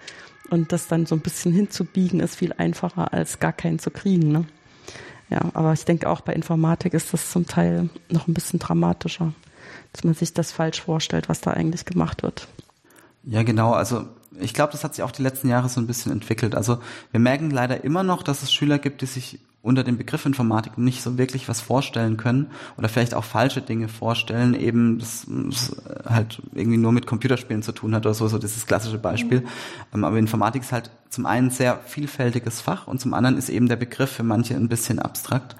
[0.50, 4.30] Und das dann so ein bisschen hinzubiegen, ist viel einfacher, als gar keinen zu kriegen.
[4.30, 4.44] Ne?
[5.34, 9.32] Ja, aber ich denke auch bei Informatik ist das zum Teil noch ein bisschen dramatischer,
[9.92, 12.46] dass man sich das falsch vorstellt, was da eigentlich gemacht wird.
[13.24, 13.72] Ja, genau.
[13.72, 14.04] Also
[14.38, 16.54] ich glaube, das hat sich auch die letzten Jahre so ein bisschen entwickelt.
[16.54, 16.78] Also
[17.10, 20.76] wir merken leider immer noch, dass es Schüler gibt, die sich unter dem Begriff Informatik
[20.76, 25.74] nicht so wirklich was vorstellen können oder vielleicht auch falsche Dinge vorstellen, eben das, das
[26.06, 29.42] halt irgendwie nur mit Computerspielen zu tun hat oder so, so dieses klassische Beispiel.
[29.92, 30.04] Mhm.
[30.04, 33.76] Aber Informatik ist halt zum einen sehr vielfältiges Fach und zum anderen ist eben der
[33.76, 35.56] Begriff für manche ein bisschen abstrakt.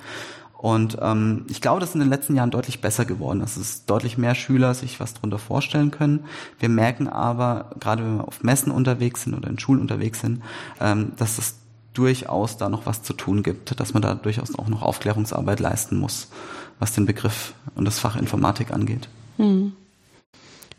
[0.59, 3.41] Und ähm, ich glaube, das ist in den letzten Jahren deutlich besser geworden.
[3.41, 6.25] dass es deutlich mehr Schüler sich was darunter vorstellen können.
[6.59, 10.43] Wir merken aber, gerade wenn wir auf Messen unterwegs sind oder in Schulen unterwegs sind,
[10.81, 11.57] ähm, dass es
[11.95, 15.99] durchaus da noch was zu tun gibt, dass man da durchaus auch noch Aufklärungsarbeit leisten
[15.99, 16.28] muss,
[16.78, 19.09] was den Begriff und das Fach Informatik angeht.
[19.38, 19.72] Hm.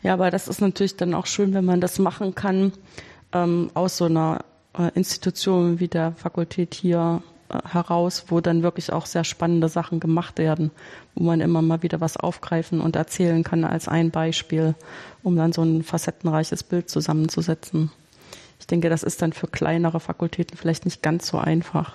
[0.02, 2.72] Ja, aber das ist natürlich dann auch schön, wenn man das machen kann
[3.32, 4.44] ähm, aus so einer
[4.78, 9.98] äh, Institution wie der Fakultät hier äh, heraus, wo dann wirklich auch sehr spannende Sachen
[10.00, 10.70] gemacht werden,
[11.14, 14.74] wo man immer mal wieder was aufgreifen und erzählen kann als ein Beispiel,
[15.22, 17.90] um dann so ein facettenreiches Bild zusammenzusetzen.
[18.66, 21.92] Ich denke, das ist dann für kleinere Fakultäten vielleicht nicht ganz so einfach.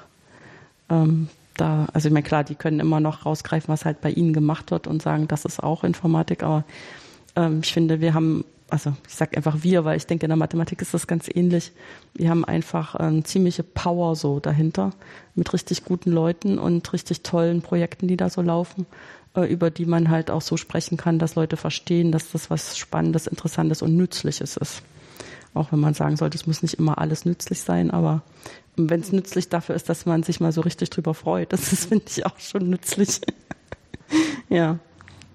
[0.90, 4.32] Ähm, da, also ich meine, klar, die können immer noch rausgreifen, was halt bei ihnen
[4.32, 6.64] gemacht wird und sagen, das ist auch Informatik, aber
[7.36, 10.38] ähm, ich finde, wir haben also ich sage einfach wir, weil ich denke, in der
[10.38, 11.74] Mathematik ist das ganz ähnlich.
[12.14, 14.92] Wir haben einfach ähm, ziemliche Power so dahinter
[15.36, 18.86] mit richtig guten Leuten und richtig tollen Projekten, die da so laufen,
[19.36, 22.78] äh, über die man halt auch so sprechen kann, dass Leute verstehen, dass das was
[22.78, 24.84] Spannendes, Interessantes und Nützliches ist.
[25.54, 28.22] Auch wenn man sagen sollte, es muss nicht immer alles nützlich sein, aber
[28.78, 31.86] wenn es nützlich dafür ist, dass man sich mal so richtig drüber freut, das ist,
[31.86, 33.22] finde ich, auch schon nützlich.
[34.50, 34.80] ja.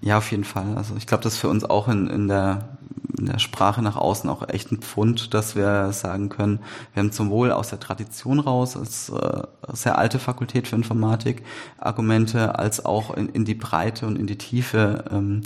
[0.01, 0.75] Ja, auf jeden Fall.
[0.75, 2.77] Also ich glaube, das ist für uns auch in, in der
[3.17, 6.59] in der Sprache nach außen auch echt ein Pfund, dass wir sagen können,
[6.93, 9.43] wir haben sowohl aus der Tradition raus, als äh,
[9.73, 11.43] sehr alte Fakultät für Informatik,
[11.79, 15.41] Argumente, als auch in, in die Breite und in die Tiefe, ähm,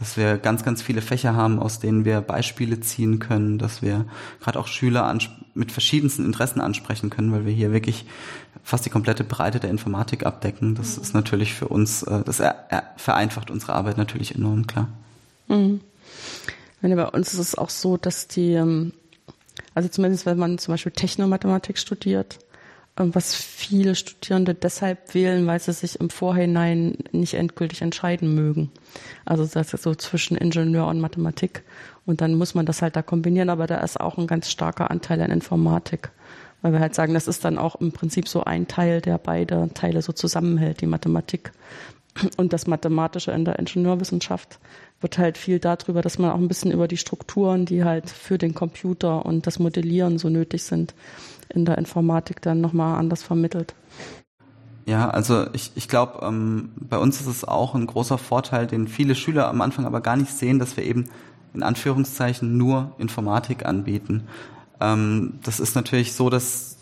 [0.00, 4.06] dass wir ganz, ganz viele Fächer haben, aus denen wir Beispiele ziehen können, dass wir
[4.40, 5.16] gerade auch Schüler
[5.54, 8.06] mit verschiedensten Interessen ansprechen können, weil wir hier wirklich
[8.64, 10.74] fast die komplette Breite der Informatik abdecken.
[10.74, 12.42] Das ist natürlich für uns, äh, das
[12.96, 14.88] vereinfacht unsere Arbeit natürlich enorm, klar.
[15.48, 15.80] Mhm.
[16.80, 18.92] Meine, bei uns ist es auch so, dass die, ähm,
[19.74, 22.38] also zumindest wenn man zum Beispiel Technomathematik studiert,
[22.96, 28.70] ähm, was viele Studierende deshalb wählen, weil sie sich im Vorhinein nicht endgültig entscheiden mögen.
[29.24, 31.62] Also das ist so zwischen Ingenieur und Mathematik.
[32.06, 34.90] Und dann muss man das halt da kombinieren, aber da ist auch ein ganz starker
[34.90, 36.10] Anteil an Informatik.
[36.62, 39.70] Weil wir halt sagen, das ist dann auch im Prinzip so ein Teil, der beide
[39.74, 41.52] Teile so zusammenhält, die Mathematik
[42.36, 44.58] und das Mathematische in der Ingenieurwissenschaft
[45.00, 48.36] wird halt viel darüber, dass man auch ein bisschen über die Strukturen, die halt für
[48.36, 50.94] den Computer und das Modellieren so nötig sind,
[51.48, 53.74] in der Informatik dann nochmal anders vermittelt.
[54.86, 58.88] Ja, also ich, ich glaube, ähm, bei uns ist es auch ein großer Vorteil, den
[58.88, 61.06] viele Schüler am Anfang aber gar nicht sehen, dass wir eben
[61.54, 64.24] in Anführungszeichen nur Informatik anbieten.
[64.80, 66.76] Ähm, das ist natürlich so, dass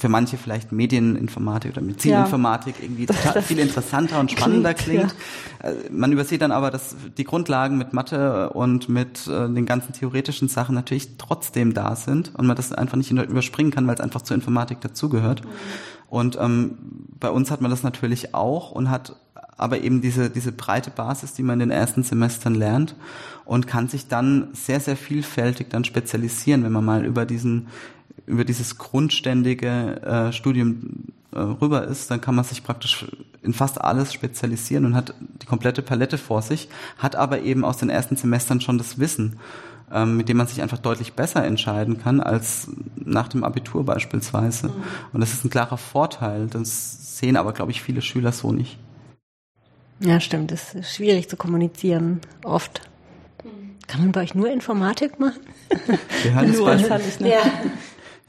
[0.00, 2.84] für manche vielleicht Medieninformatik oder Medizininformatik ja.
[2.84, 5.08] irgendwie total viel interessanter und spannender klingt.
[5.08, 5.14] klingt.
[5.62, 5.70] Ja.
[5.70, 9.92] Äh, man übersieht dann aber, dass die Grundlagen mit Mathe und mit äh, den ganzen
[9.92, 14.00] theoretischen Sachen natürlich trotzdem da sind und man das einfach nicht überspringen kann, weil es
[14.00, 15.44] einfach zur Informatik dazugehört.
[15.44, 15.48] Mhm.
[16.10, 16.76] Und ähm,
[17.18, 19.16] bei uns hat man das natürlich auch und hat
[19.56, 22.96] aber eben diese, diese breite Basis, die man in den ersten Semestern lernt
[23.44, 27.68] und kann sich dann sehr, sehr vielfältig dann spezialisieren, wenn man mal über diesen
[28.26, 33.06] über dieses grundständige äh, Studium äh, rüber ist, dann kann man sich praktisch
[33.42, 37.78] in fast alles spezialisieren und hat die komplette Palette vor sich, hat aber eben aus
[37.78, 39.38] den ersten Semestern schon das Wissen,
[39.90, 44.68] mit dem man sich einfach deutlich besser entscheiden kann als nach dem Abitur beispielsweise.
[44.68, 44.74] Mhm.
[45.12, 46.46] Und das ist ein klarer Vorteil.
[46.46, 48.78] Das sehen aber, glaube ich, viele Schüler so nicht.
[50.00, 50.50] Ja, stimmt.
[50.50, 52.82] Das ist schwierig zu kommunizieren, oft.
[53.86, 55.40] Kann man bei euch nur Informatik machen?
[56.22, 57.40] Wir hören nur, das Beispiel, ja.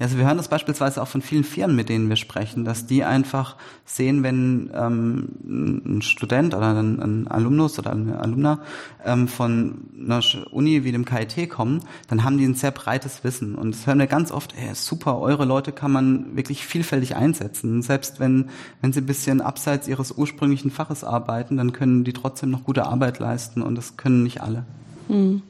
[0.01, 3.03] Also wir hören das beispielsweise auch von vielen Firmen, mit denen wir sprechen, dass die
[3.03, 8.59] einfach sehen, wenn ähm, ein Student oder ein, ein Alumnus oder eine Alumna
[9.05, 10.21] ähm, von einer
[10.51, 13.55] Uni wie dem KIT kommen, dann haben die ein sehr breites Wissen.
[13.55, 17.83] Und das hören wir ganz oft, ey, super, eure Leute kann man wirklich vielfältig einsetzen.
[17.83, 18.49] Selbst wenn,
[18.81, 22.87] wenn sie ein bisschen abseits ihres ursprünglichen Faches arbeiten, dann können die trotzdem noch gute
[22.87, 24.65] Arbeit leisten und das können nicht alle.
[25.07, 25.43] Mhm.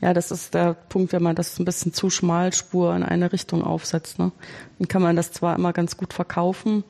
[0.00, 3.62] Ja, das ist der Punkt, wenn man das ein bisschen zu schmalspur in eine Richtung
[3.62, 4.18] aufsetzt.
[4.18, 4.32] Ne?
[4.78, 6.84] Dann kann man das zwar immer ganz gut verkaufen,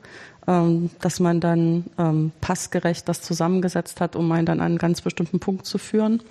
[0.47, 5.01] ähm, dass man dann ähm, passgerecht das zusammengesetzt hat, um einen dann an einen ganz
[5.01, 6.21] bestimmten Punkt zu führen.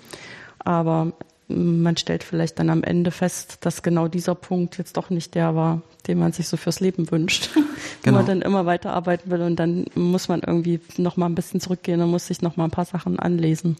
[0.59, 1.13] Aber
[1.53, 5.55] man stellt vielleicht dann am Ende fest, dass genau dieser Punkt jetzt doch nicht der
[5.55, 7.49] war, den man sich so fürs Leben wünscht.
[7.53, 7.65] genau.
[8.05, 11.59] wo man dann immer weiterarbeiten will und dann muss man irgendwie noch mal ein bisschen
[11.59, 13.77] zurückgehen und muss sich noch mal ein paar Sachen anlesen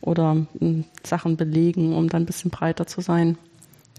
[0.00, 3.38] oder hm, Sachen belegen, um dann ein bisschen breiter zu sein.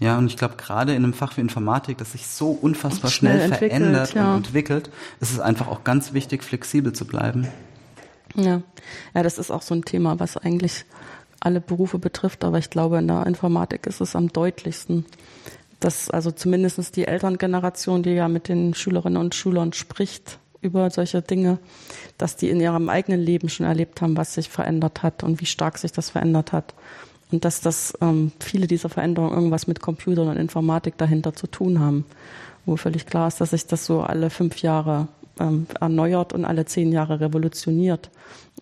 [0.00, 3.46] Ja, und ich glaube, gerade in einem Fach wie Informatik, das sich so unfassbar schnell,
[3.46, 4.30] schnell verändert ja.
[4.30, 4.90] und entwickelt,
[5.20, 7.46] ist es einfach auch ganz wichtig, flexibel zu bleiben.
[8.34, 8.62] Ja.
[9.14, 10.84] ja, das ist auch so ein Thema, was eigentlich
[11.40, 15.06] alle Berufe betrifft, aber ich glaube, in der Informatik ist es am deutlichsten,
[15.80, 21.22] dass also zumindest die Elterngeneration, die ja mit den Schülerinnen und Schülern spricht über solche
[21.22, 21.58] Dinge,
[22.18, 25.46] dass die in ihrem eigenen Leben schon erlebt haben, was sich verändert hat und wie
[25.46, 26.74] stark sich das verändert hat.
[27.32, 31.80] Und dass das ähm, viele dieser Veränderungen irgendwas mit Computern und Informatik dahinter zu tun
[31.80, 32.04] haben.
[32.66, 35.08] Wo völlig klar ist, dass sich das so alle fünf Jahre
[35.40, 38.10] ähm, erneuert und alle zehn Jahre revolutioniert.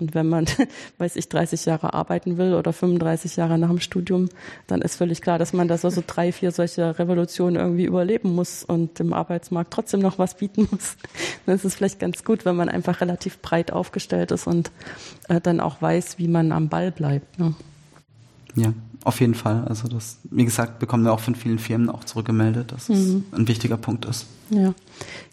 [0.01, 0.47] Und wenn man,
[0.99, 4.29] weiß ich, 30 Jahre arbeiten will oder 35 Jahre nach dem Studium,
[4.67, 8.65] dann ist völlig klar, dass man da so, drei, vier solche Revolutionen irgendwie überleben muss
[8.65, 10.97] und dem Arbeitsmarkt trotzdem noch was bieten muss.
[11.47, 14.71] Dann ist es vielleicht ganz gut, wenn man einfach relativ breit aufgestellt ist und
[15.29, 17.39] äh, dann auch weiß, wie man am Ball bleibt.
[17.39, 17.55] Ne?
[18.55, 18.73] Ja,
[19.09, 19.65] auf jeden Fall.
[19.67, 23.25] Also das, wie gesagt, bekommen wir auch von vielen Firmen auch zurückgemeldet, dass es mhm.
[23.33, 24.27] ein wichtiger Punkt ist.
[24.51, 24.75] Ja.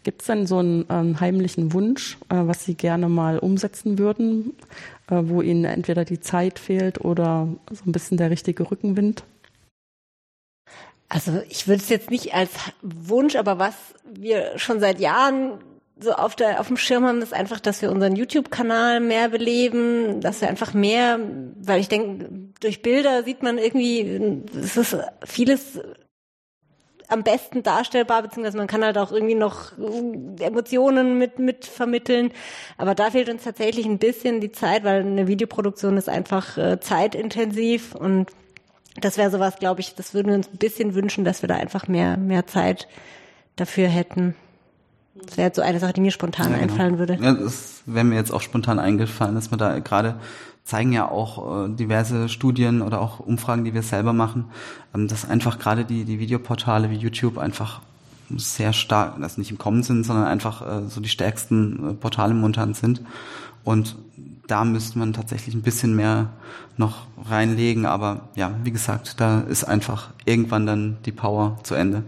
[0.04, 4.54] Gibt es denn so einen ähm, heimlichen Wunsch, äh, was Sie gerne mal umsetzen würden,
[5.08, 9.24] äh, wo Ihnen entweder die Zeit fehlt oder so ein bisschen der richtige Rückenwind?
[11.10, 12.52] Also ich würde es jetzt nicht als
[12.82, 13.76] Wunsch, aber was
[14.12, 15.60] wir schon seit Jahren
[16.00, 20.20] so auf der auf dem Schirm haben, ist einfach, dass wir unseren YouTube-Kanal mehr beleben,
[20.22, 21.20] dass wir einfach mehr,
[21.62, 22.30] weil ich denke,
[22.60, 25.80] durch Bilder sieht man irgendwie, es ist vieles
[27.08, 29.74] am besten darstellbar, beziehungsweise man kann halt auch irgendwie noch
[30.40, 32.32] Emotionen mit, mit vermitteln.
[32.78, 36.80] Aber da fehlt uns tatsächlich ein bisschen die Zeit, weil eine Videoproduktion ist einfach äh,
[36.80, 38.32] zeitintensiv und
[39.00, 41.56] das wäre sowas, glaube ich, das würden wir uns ein bisschen wünschen, dass wir da
[41.56, 42.88] einfach mehr, mehr Zeit
[43.56, 44.36] dafür hätten.
[45.16, 46.72] Das wäre jetzt so eine Sache, die mir spontan ja, genau.
[46.72, 47.18] einfallen würde.
[47.22, 50.16] Ja, das wäre mir jetzt auch spontan eingefallen, dass man da gerade
[50.66, 54.46] zeigen ja auch äh, diverse Studien oder auch Umfragen, die wir selber machen,
[54.94, 57.82] ähm, dass einfach gerade die, die Videoportale wie YouTube einfach
[58.36, 62.34] sehr stark, das nicht im Kommen sind, sondern einfach äh, so die stärksten äh, Portale
[62.34, 63.02] momentan sind.
[63.64, 63.96] Und
[64.48, 66.30] da müsste man tatsächlich ein bisschen mehr
[66.78, 67.86] noch reinlegen.
[67.86, 72.04] Aber ja, wie gesagt, da ist einfach irgendwann dann die Power zu Ende.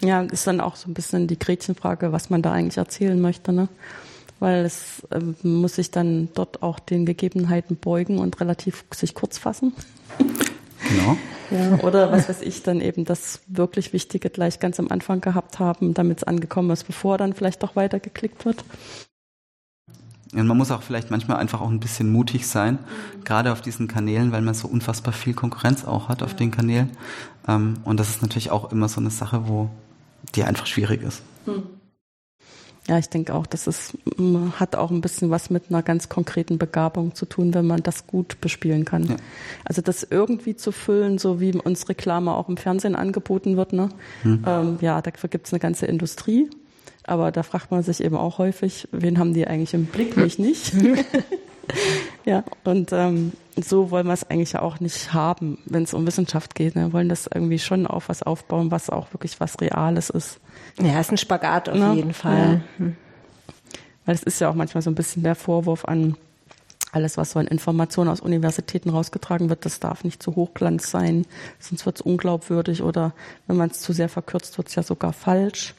[0.00, 3.52] Ja, ist dann auch so ein bisschen die Gretchenfrage, was man da eigentlich erzählen möchte,
[3.52, 3.68] ne?
[4.38, 9.38] Weil es äh, muss sich dann dort auch den Gegebenheiten beugen und relativ sich kurz
[9.38, 9.72] fassen.
[10.88, 11.16] Genau.
[11.48, 15.60] Ja, oder was weiß ich, dann eben das wirklich Wichtige gleich ganz am Anfang gehabt
[15.60, 18.64] haben, damit es angekommen ist, bevor dann vielleicht doch weiter geklickt wird.
[20.34, 23.24] Und man muss auch vielleicht manchmal einfach auch ein bisschen mutig sein, mhm.
[23.24, 26.26] gerade auf diesen Kanälen, weil man so unfassbar viel Konkurrenz auch hat ja.
[26.26, 26.90] auf den Kanälen.
[27.46, 29.70] Ähm, und das ist natürlich auch immer so eine Sache, wo
[30.34, 31.22] die einfach schwierig ist.
[31.44, 31.62] Hm.
[32.88, 33.98] Ja, ich denke auch, das ist,
[34.60, 38.06] hat auch ein bisschen was mit einer ganz konkreten Begabung zu tun, wenn man das
[38.06, 39.06] gut bespielen kann.
[39.06, 39.16] Ja.
[39.64, 43.88] Also das irgendwie zu füllen, so wie uns Reklame auch im Fernsehen angeboten wird, ne?
[44.22, 44.44] Hm.
[44.46, 46.48] Ähm, ja, dafür gibt es eine ganze Industrie.
[47.02, 50.38] Aber da fragt man sich eben auch häufig, wen haben die eigentlich im Blick, mich
[50.38, 50.72] nicht.
[52.24, 56.06] ja, und ähm, so wollen wir es eigentlich ja auch nicht haben, wenn es um
[56.06, 56.76] Wissenschaft geht.
[56.76, 56.86] Ne?
[56.86, 60.40] Wir wollen das irgendwie schon auf was aufbauen, was auch wirklich was Reales ist.
[60.80, 62.62] Ja, ist ein Spagat auf ja, jeden Fall.
[62.78, 62.84] Ja.
[62.84, 62.96] Hm.
[64.04, 66.16] Weil es ist ja auch manchmal so ein bisschen der Vorwurf an
[66.92, 71.26] alles, was so an Informationen aus Universitäten rausgetragen wird, das darf nicht zu hochglanz sein,
[71.58, 73.12] sonst wird es unglaubwürdig oder
[73.46, 75.74] wenn man es zu sehr verkürzt, wird es ja sogar falsch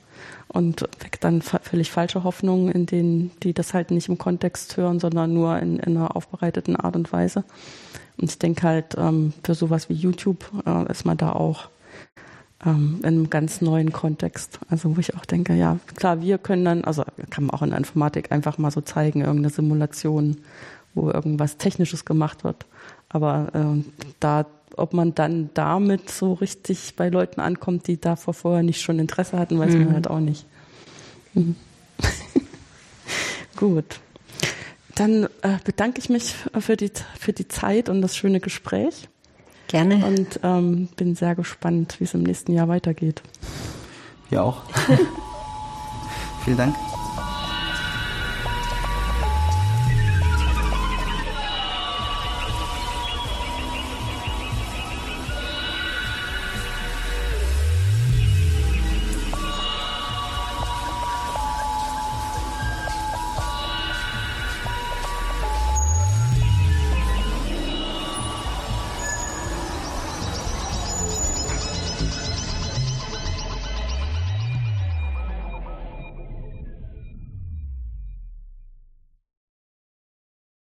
[0.47, 4.99] und weckt dann völlig falsche Hoffnungen, in denen die das halt nicht im Kontext hören,
[4.99, 7.43] sondern nur in, in einer aufbereiteten Art und Weise.
[8.17, 11.69] Und ich denke halt, ähm, für sowas wie YouTube äh, ist man da auch
[12.65, 14.59] ähm, in einem ganz neuen Kontext.
[14.69, 17.69] Also wo ich auch denke, ja, klar, wir können dann, also kann man auch in
[17.69, 20.37] der Informatik einfach mal so zeigen, irgendeine Simulation,
[20.95, 22.65] wo irgendwas Technisches gemacht wird.
[23.09, 23.83] Aber äh,
[24.19, 24.45] da
[24.77, 29.37] ob man dann damit so richtig bei Leuten ankommt, die davor vorher nicht schon Interesse
[29.37, 29.85] hatten, weiß mhm.
[29.85, 30.45] man halt auch nicht.
[31.33, 31.55] Mhm.
[33.55, 33.99] Gut.
[34.95, 39.09] Dann äh, bedanke ich mich für die, für die Zeit und das schöne Gespräch.
[39.67, 40.05] Gerne.
[40.05, 43.21] Und ähm, bin sehr gespannt, wie es im nächsten Jahr weitergeht.
[44.31, 44.63] Ja auch.
[46.45, 46.75] Vielen Dank.